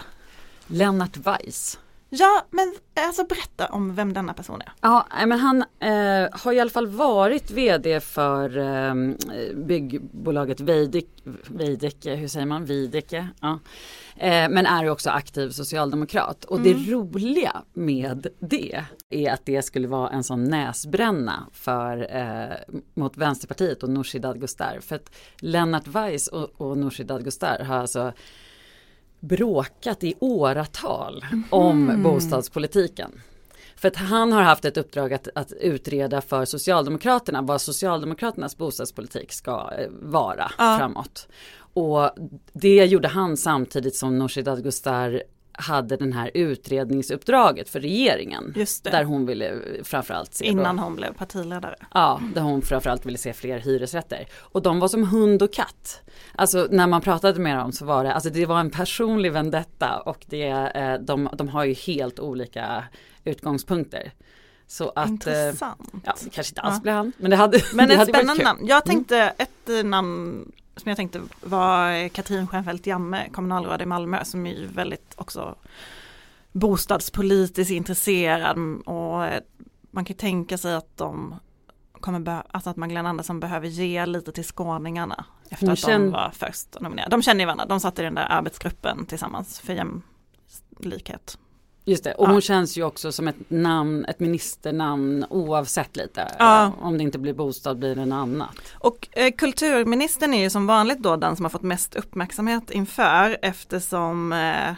[0.66, 1.78] Lennart Weiss.
[2.14, 4.72] Ja, men alltså berätta om vem denna person är.
[4.80, 8.94] Ja, men han eh, har i alla fall varit vd för eh,
[9.54, 13.58] byggbolaget Veidekke, hur säger man, Veidekke, ja.
[14.16, 16.44] eh, men är också aktiv socialdemokrat.
[16.44, 22.76] Och det roliga med det är att det skulle vara en sån näsbränna för, eh,
[22.94, 24.78] mot Vänsterpartiet och Nooshi Dadgostar.
[24.80, 28.12] För att Lennart Weiss och, och Nooshi Dadgostar har alltså
[29.22, 33.20] bråkat i åratal om bostadspolitiken.
[33.76, 39.32] För att han har haft ett uppdrag att, att utreda för Socialdemokraterna vad Socialdemokraternas bostadspolitik
[39.32, 40.76] ska eh, vara Ja.
[40.78, 41.28] framåt.
[41.74, 42.10] Och
[42.52, 45.22] det gjorde han samtidigt som Nooshi Dadgostar
[45.62, 48.52] hade den här utredningsuppdraget för regeringen.
[48.56, 48.90] Just det.
[48.90, 49.54] Där hon ville
[49.84, 51.76] framförallt se Innan då, hon blev partiledare.
[51.94, 54.26] Ja, där hon framförallt ville se fler hyresrätter.
[54.38, 56.02] Och de var som hund och katt.
[56.34, 60.00] Alltså när man pratade med dem så var det, alltså det var en personlig vendetta
[60.00, 62.84] och det, eh, de, de har ju helt olika
[63.24, 64.12] utgångspunkter.
[64.66, 65.80] Så att, eh, Intressant.
[66.04, 66.80] ja, det kanske inte alls Ja.
[66.82, 68.60] blir han, men det hade Men det ett hade spännande namn.
[68.66, 74.24] Jag tänkte ett eh, namn som jag tänkte var Katrin Stjernfeldt Jamme, kommunalråd i Malmö,
[74.24, 75.54] som är väldigt också
[76.52, 79.42] bostadspolitiskt intresserad och eh,
[79.90, 81.34] man kan tänka sig att de
[81.92, 86.30] kommer alltså att Magdalena Andersson behöver ge lite till skåningarna efter Hon att de var
[86.34, 87.10] först nominerade.
[87.10, 91.38] De känner ju varandra, de satt i den där arbetsgruppen tillsammans för jämlikhet.
[91.84, 92.32] Just det, och Ja.
[92.32, 96.28] hon känns ju också som ett namn, ett ministernamn oavsett lite.
[96.38, 96.72] Ja.
[96.80, 98.56] Om det inte blir bostad blir det något annat.
[98.74, 103.38] Och eh, kulturministern är ju som vanligt då den som har fått mest uppmärksamhet inför
[103.42, 104.68] eftersom eh,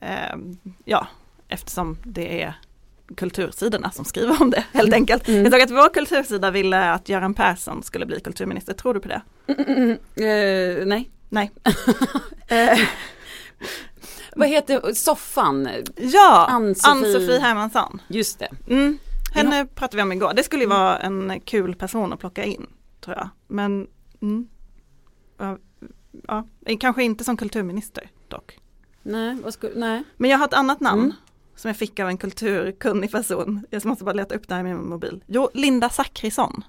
[0.00, 0.36] eh,
[0.84, 1.06] ja,
[1.48, 2.54] eftersom det är
[3.16, 5.28] kultursidorna som skriver om det helt enkelt.
[5.28, 5.42] Mm.
[5.42, 9.08] Jag såg att vår kultursida ville att Göran Persson skulle bli kulturminister, tror du på
[9.08, 9.22] det?
[10.24, 11.10] Eh, nej.
[11.28, 11.52] Nej.
[14.36, 15.68] Vad heter soffan?
[15.96, 18.00] ja, Ann-Sofie- Ann-Sofie Hermansson.
[18.08, 18.48] Just det.
[18.68, 18.98] Mm.
[19.34, 22.66] Henne pratade vi om igår, det skulle ju vara en kul person att plocka in,
[23.00, 23.28] tror jag.
[23.48, 23.86] Men
[24.22, 24.48] mm.
[25.38, 25.58] ja,
[26.28, 26.44] ja,
[26.80, 28.58] kanske inte som kulturminister dock.
[29.02, 30.02] Nej, skulle, nej.
[30.16, 31.16] Men jag har ett annat namn Mm.
[31.56, 33.66] som jag fick av en kulturkunnig person.
[33.70, 35.24] Jag måste bara leta upp det här med min mobil.
[35.26, 36.64] Jo, Linda Zachrisson.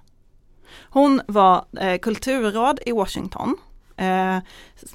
[0.89, 3.55] Hon var eh, kulturråd i Washington.
[3.97, 4.37] Eh,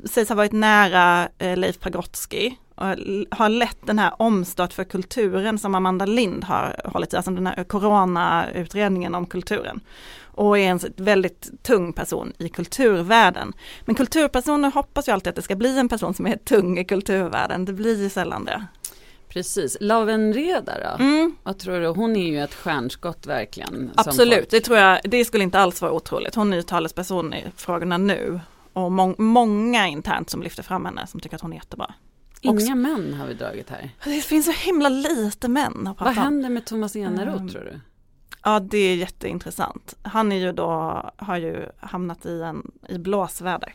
[0.05, 2.55] sägs ha varit nära eh, Leif Pagrotsky.
[2.75, 2.87] Och
[3.31, 7.47] har lett den här omstart för kulturen som Amanda Lind har hållit i, alltså den
[7.47, 9.81] här coronautredningen om kulturen.
[10.35, 13.53] Och är en väldigt tung person i kulturvärlden.
[13.85, 16.85] Men kulturpersoner hoppas ju alltid att det ska bli en person som är tung i
[16.85, 17.65] kulturvärlden.
[17.65, 18.67] Det blir ju sällan det.
[19.29, 19.77] Precis.
[19.81, 21.05] Laven Reda då?
[21.05, 21.87] Mm, Vad tror du?
[21.87, 23.91] Hon är ju ett stjärnskott verkligen.
[23.95, 26.35] absolut, det tror jag, det skulle inte alls vara otroligt.
[26.35, 28.41] Hon är ju talesperson i frågorna nu.
[28.73, 31.95] Och må många internt som lyfter fram henne som tycker att hon är jättebra.
[32.43, 33.91] Inga män har vi dragit här.
[34.05, 37.81] Det finns så himla lite män att Vad händer med Thomas Eneroth Um, tror du?
[38.45, 39.95] Ja det är jätteintressant.
[40.03, 40.71] Han är ju då,
[41.17, 43.73] har ju hamnat i, en, i blåsväder.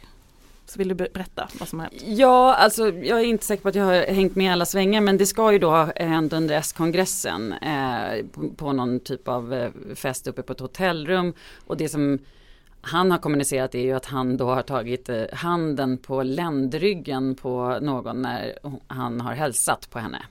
[0.65, 2.03] Så vill du be- berätta vad som har hänt?
[2.05, 5.17] Ja, alltså jag är inte säker på att jag har hängt med alla svängar men
[5.17, 9.71] det ska ju då ha hänt under S-kongressen eh, på, på någon typ av eh,
[9.95, 11.33] fest uppe på ett hotellrum
[11.67, 12.19] och det som
[12.87, 17.79] han har kommunicerat är ju att han då har tagit eh, handen på ländryggen på
[17.81, 20.25] någon när han har hälsat på henne.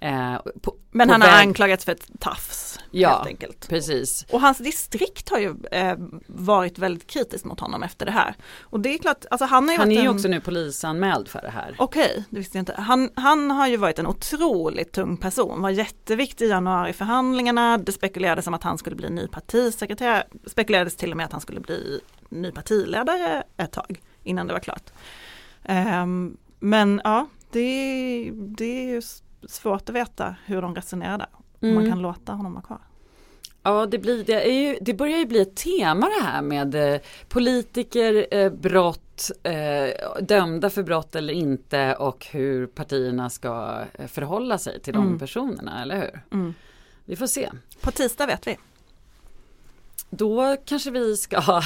[0.00, 3.10] Eh, på, Men på han har väg- anklagats för ett tafs Ja.
[3.10, 3.68] helt enkelt.
[3.68, 4.26] Precis.
[4.32, 5.94] Och hans distrikt har ju eh,
[6.26, 8.34] varit väldigt kritiskt mot honom efter det här.
[8.60, 10.08] Och det är klart, alltså han har ju Han är ju en...
[10.08, 11.74] också nu polisanmäld för det här.
[11.78, 12.74] Okej, det visste jag inte.
[12.78, 17.78] Han, han har ju varit en otroligt tung person, var jätteviktig i januariförhandlingarna.
[17.78, 21.40] Det spekulerades om att han skulle bli ny partisekreterare, spekulerades till och med att han
[21.40, 24.90] skulle bli ny partiledare ett tag innan det var klart.
[25.64, 31.28] Ehm, men ja, det, det är ju s- svårt att veta hur de resonerar där.
[31.60, 31.90] Om man Mm.
[31.90, 32.78] kan låta honom vara kvar.
[33.62, 36.74] Ja, det, blir, det, är ju, det börjar ju bli ett tema det här med
[36.94, 44.06] eh, politiker, eh, brott, eh, dömda för brott eller inte och hur partierna ska eh,
[44.06, 45.18] förhålla sig till de Mm.
[45.18, 46.22] personerna, eller hur?
[46.32, 46.54] Mm.
[47.04, 47.50] Vi får se.
[47.80, 48.56] På tisdag vet vi.
[50.10, 51.36] Då kanske vi ska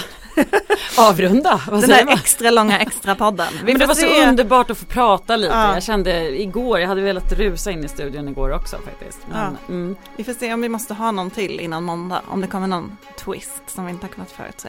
[0.98, 1.60] avrunda.
[1.68, 2.14] Vad Den man?
[2.14, 3.52] extra långa extra podden.
[3.64, 4.28] Men det var så se.
[4.28, 5.54] underbart att få prata lite.
[5.54, 5.74] Ja.
[5.74, 9.18] Jag kände igår, jag hade velat rusa in i studion igår också faktiskt.
[9.30, 9.96] Men, mm.
[10.16, 12.22] Vi får se om vi måste ha någon till innan måndag.
[12.28, 14.68] Om det kommer någon twist som vi inte har kunnat förutse.